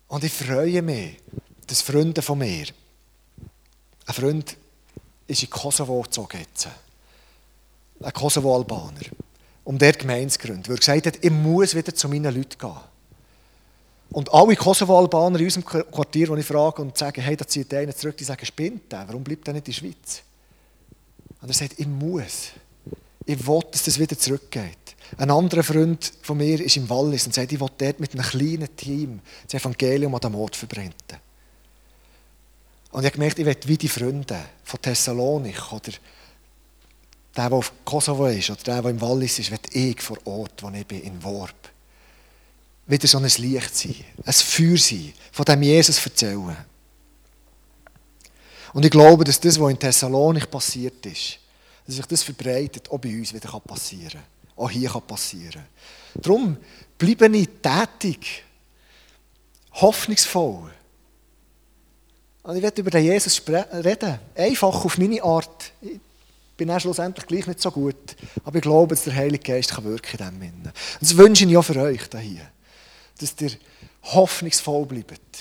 Und 0.10 0.24
ich 0.24 0.34
freue 0.34 0.82
mich, 0.82 1.18
dass 1.66 1.82
Freunde 1.82 2.22
von 2.22 2.40
mir, 2.40 2.66
ein 4.06 4.14
Freund 4.14 4.58
ist 5.28 5.44
in 5.44 5.50
Kosovo 5.50 6.02
gezogen 6.02 6.46
ein 8.02 8.14
Kosovo-Albaner, 8.14 9.02
um 9.66 9.78
dort 9.78 10.00
Gemeinde 10.00 10.30
zu 10.30 10.40
gründen, 10.40 10.66
weil 10.68 10.76
er 10.76 10.80
gesagt 10.80 11.06
hat, 11.06 11.24
ich 11.24 11.32
muss 11.32 11.76
wieder 11.76 11.94
zu 11.94 12.08
meinen 12.08 12.34
Leuten 12.34 12.58
gehen. 12.58 12.78
Und 14.12 14.34
alle 14.34 14.56
Kosovo-Albaner 14.56 15.40
in 15.40 15.46
unserem 15.46 15.66
Quartier, 15.66 16.28
die 16.28 16.40
ich 16.40 16.46
frage 16.46 16.82
und 16.82 16.98
sage, 16.98 17.22
hey, 17.22 17.36
da 17.36 17.46
zieht 17.46 17.74
einer 17.74 17.96
zurück, 17.96 18.18
die 18.18 18.24
sagen, 18.24 18.46
spinnt 18.46 18.92
der, 18.92 19.08
warum 19.08 19.24
bleibt 19.24 19.48
er 19.48 19.54
nicht 19.54 19.68
in 19.68 19.74
der 19.74 19.80
Schweiz? 19.80 20.24
Und 21.42 21.50
er 21.50 21.54
sagt, 21.54 21.78
ich 21.78 21.88
muss 21.88 22.52
ich 23.30 23.48
will, 23.48 23.60
dass 23.72 23.84
das 23.84 24.00
wieder 24.00 24.18
zurückgeht. 24.18 24.96
Ein 25.18 25.32
anderer 25.32 25.64
Freund 25.64 26.14
von 26.22 26.38
mir 26.38 26.62
ist 26.62 26.78
im 26.78 26.90
Wallis 26.90 27.26
und 27.26 27.34
sagt, 27.34 27.52
ich 27.52 27.60
will 27.60 27.70
dort 27.78 28.00
mit 28.00 28.14
einem 28.14 28.24
kleinen 28.24 28.76
Team 28.76 29.22
das 29.48 29.60
Evangelium 29.62 30.14
an 30.14 30.22
dem 30.22 30.36
Ort 30.36 30.56
verbrennen. 30.56 30.94
Und 32.92 33.02
ich 33.02 33.06
habe 33.06 33.18
gemerkt, 33.18 33.40
ich 33.40 33.46
will 33.46 33.58
wie 33.66 33.78
die 33.78 33.88
Freunde 33.88 34.40
von 34.64 34.82
Thessalonik 34.82 35.72
oder 35.72 35.92
der, 37.36 37.50
der 37.50 37.58
auf 37.58 37.72
Kosovo 37.86 38.28
ist 38.28 38.50
oder 38.50 38.64
der, 38.64 38.82
der 38.82 38.92
im 38.92 39.02
Wallis 39.02 39.40
ist, 39.40 39.52
will 39.52 39.60
ich 39.72 40.02
vor 40.02 40.18
Ort, 40.26 40.64
wo 40.64 40.70
ich 40.70 40.86
bin, 40.86 41.02
in 41.02 41.24
Worp, 41.24 41.70
wieder 42.88 43.08
so 43.08 43.20
ein 43.20 43.24
Licht 43.24 43.76
sein, 43.76 43.96
ein 44.26 44.34
Feuer 44.34 44.78
sein, 44.78 45.14
von 45.32 45.46
dem 45.46 45.62
Jesus 45.62 46.04
erzählen. 46.04 46.58
Und 48.74 48.86
ich 48.86 48.92
glaube, 48.92 49.24
dass 49.24 49.40
das, 49.40 49.60
was 49.60 49.72
in 49.72 49.80
Thessalonik 49.80 50.50
passiert 50.50 51.06
ist, 51.06 51.40
dass 51.86 51.96
sich 51.96 52.06
das 52.06 52.24
verbreitet, 52.24 52.90
auch 52.90 53.00
bei 53.00 53.16
uns 53.16 53.34
wieder 53.34 53.60
passieren 53.60 54.12
kann. 54.12 54.39
Auch 54.60 54.70
hier 54.70 54.90
kann 54.90 55.08
passieren. 55.08 55.64
Darum 56.16 56.58
bleibe 56.98 57.38
ich 57.38 57.48
tätig, 57.62 58.44
hoffnungsvoll. 59.72 60.70
Und 62.44 62.56
ich 62.58 62.62
werde 62.62 62.82
über 62.82 62.92
den 62.92 63.06
Jesus 63.06 63.42
reden, 63.48 64.20
einfach 64.36 64.84
auf 64.84 64.98
meine 64.98 65.24
Art. 65.24 65.72
Ich 65.82 66.02
bin 66.58 66.70
auch 66.72 66.80
schlussendlich 66.82 67.26
gleich 67.26 67.48
nicht 67.48 67.62
so 67.62 67.72
gut, 67.72 68.18
aber 68.44 68.58
ich 68.58 68.62
glaube, 68.62 68.96
dass 68.96 69.06
der 69.06 69.16
Heilige 69.16 69.54
Geist 69.54 69.72
kann 69.72 69.86
wirken 69.86 70.20
in 70.20 70.42
diesem 70.42 70.74
das 71.00 71.16
wünsche 71.16 71.46
ich 71.46 71.56
auch 71.56 71.64
für 71.64 71.80
euch 71.80 72.02
hier, 72.20 72.46
dass 73.18 73.36
ihr 73.40 73.52
hoffnungsvoll 74.04 74.86
bleibt. 74.86 75.38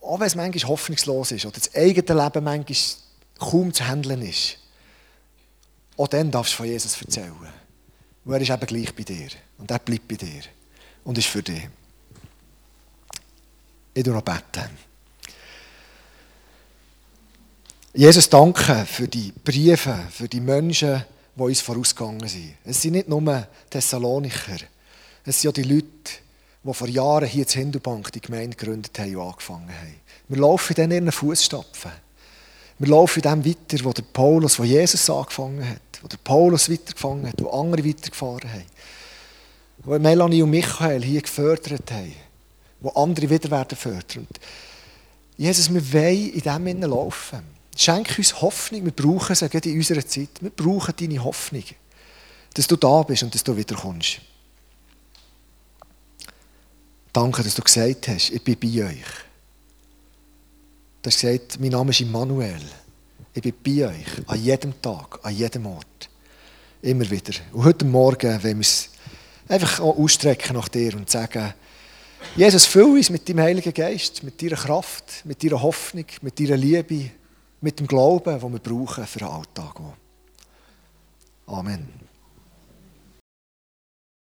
Auch 0.00 0.20
wenn 0.20 0.26
es 0.26 0.36
manchmal 0.36 0.70
hoffnungslos 0.70 1.32
ist 1.32 1.44
oder 1.44 1.58
das 1.58 1.74
eigene 1.74 2.22
Leben 2.22 2.44
manchmal 2.44 2.78
kaum 3.38 3.74
zu 3.74 3.86
handeln 3.86 4.22
ist, 4.22 4.56
auch 5.96 6.08
dann 6.08 6.30
darfst 6.30 6.52
du 6.52 6.56
von 6.58 6.66
Jesus 6.66 7.00
erzählen. 7.00 7.32
Und 8.24 8.32
er 8.32 8.40
ist 8.40 8.50
eben 8.50 8.66
gleich 8.66 8.94
bei 8.94 9.02
dir. 9.02 9.28
Und 9.58 9.70
er 9.70 9.78
bleibt 9.78 10.08
bei 10.08 10.16
dir. 10.16 10.42
Und 11.04 11.16
ist 11.16 11.28
für 11.28 11.42
dich. 11.42 11.68
Ich 13.94 14.02
tue 14.02 14.12
noch 14.12 14.22
beten. 14.22 14.68
Jesus, 17.94 18.28
danke 18.28 18.84
für 18.84 19.08
die 19.08 19.32
Briefe, 19.32 19.96
für 20.10 20.28
die 20.28 20.40
Menschen, 20.40 21.02
die 21.34 21.42
uns 21.42 21.62
vorausgegangen 21.62 22.28
sind. 22.28 22.54
Es 22.64 22.82
sind 22.82 22.92
nicht 22.92 23.08
nur 23.08 23.46
Thessalonicher. 23.70 24.58
Es 25.24 25.40
sind 25.40 25.50
auch 25.50 25.54
die 25.54 25.62
Leute, 25.62 25.86
die 26.62 26.74
vor 26.74 26.88
Jahren 26.88 27.26
hier 27.26 27.46
in 27.46 27.52
Hindubank 27.52 28.12
die 28.12 28.20
Gemeinde 28.20 28.56
gegründet 28.56 28.98
haben 28.98 29.16
und 29.16 29.28
angefangen 29.28 29.68
haben. 29.68 29.94
Wir 30.28 30.38
laufen 30.38 30.76
in 30.76 30.90
ihren 30.90 31.12
Fußstapfen. 31.12 31.92
Wir 32.78 32.88
laufen 32.88 33.22
in 33.22 33.30
dem 33.30 33.44
weiter, 33.46 33.84
wo 33.84 33.92
der 33.92 34.02
Paulus, 34.02 34.58
wo 34.58 34.64
Jesus 34.64 35.08
angefangen 35.08 35.66
hat, 35.66 35.80
wo 36.02 36.08
der 36.08 36.18
Paulus 36.18 36.70
weitergefangen 36.70 37.26
hat, 37.26 37.42
wo 37.42 37.50
andere 37.50 37.84
weitergefahren 37.84 38.52
haben. 38.52 38.64
Wo 39.78 39.98
Melanie 39.98 40.42
und 40.42 40.50
Michael 40.50 41.02
hier 41.02 41.22
gefördert 41.22 41.90
haben, 41.90 42.14
wo 42.80 42.90
andere 42.90 43.28
wieder 43.30 43.50
werden 43.50 43.76
fördern. 43.76 44.26
Jesus, 45.36 45.72
wir 45.72 45.92
wollen 45.92 46.30
in 46.30 46.40
dem 46.40 46.66
Innen 46.66 46.90
laufen. 46.90 47.40
Schenk 47.76 48.16
uns 48.16 48.40
Hoffnung, 48.40 48.84
wir 48.84 48.92
brauchen 48.92 49.32
es 49.32 49.42
in 49.42 49.76
unserer 49.76 50.06
Zeit. 50.06 50.30
Wir 50.40 50.50
brauchen 50.50 50.94
deine 50.98 51.22
Hoffnung, 51.22 51.64
dass 52.54 52.66
du 52.66 52.76
da 52.76 53.02
bist 53.02 53.22
und 53.22 53.34
dass 53.34 53.44
du 53.44 53.54
wiederkommst. 53.56 54.20
Danke, 57.12 57.42
dass 57.42 57.54
du 57.54 57.62
gesagt 57.62 58.08
hast, 58.08 58.30
ich 58.30 58.42
bin 58.42 58.58
bei 58.58 58.88
euch. 58.88 59.04
Du 61.02 61.10
hast 61.10 61.20
gesagt, 61.20 61.60
mein 61.60 61.70
Name 61.70 61.90
ist 61.90 62.00
Immanuel. 62.00 62.60
Ich 63.36 63.42
bin 63.42 63.52
bei 63.62 63.86
euch, 63.86 64.28
an 64.28 64.42
jedem 64.42 64.80
Tag, 64.80 65.20
an 65.22 65.36
jedem 65.36 65.66
Ort. 65.66 66.08
Immer 66.80 67.10
wieder. 67.10 67.34
Und 67.52 67.64
heute 67.64 67.84
Morgen 67.84 68.42
wollen 68.42 68.56
wir 68.56 68.60
es 68.62 68.88
einfach 69.46 69.80
auch 69.80 69.98
ausstrecken 69.98 70.56
nach 70.56 70.68
dir 70.68 70.96
und 70.96 71.10
sagen, 71.10 71.52
Jesus, 72.34 72.64
füll 72.64 72.96
uns 72.96 73.10
mit 73.10 73.28
deinem 73.28 73.40
Heiligen 73.40 73.74
Geist, 73.74 74.22
mit 74.22 74.40
deiner 74.40 74.56
Kraft, 74.56 75.26
mit 75.26 75.44
deiner 75.44 75.60
Hoffnung, 75.60 76.06
mit 76.22 76.40
deiner 76.40 76.56
Liebe, 76.56 77.10
mit 77.60 77.78
dem 77.78 77.86
Glauben, 77.86 78.40
den 78.40 78.52
wir 78.54 78.58
brauchen 78.58 79.06
für 79.06 79.18
den 79.18 79.28
Alltag. 79.28 79.80
Amen. 81.46 82.05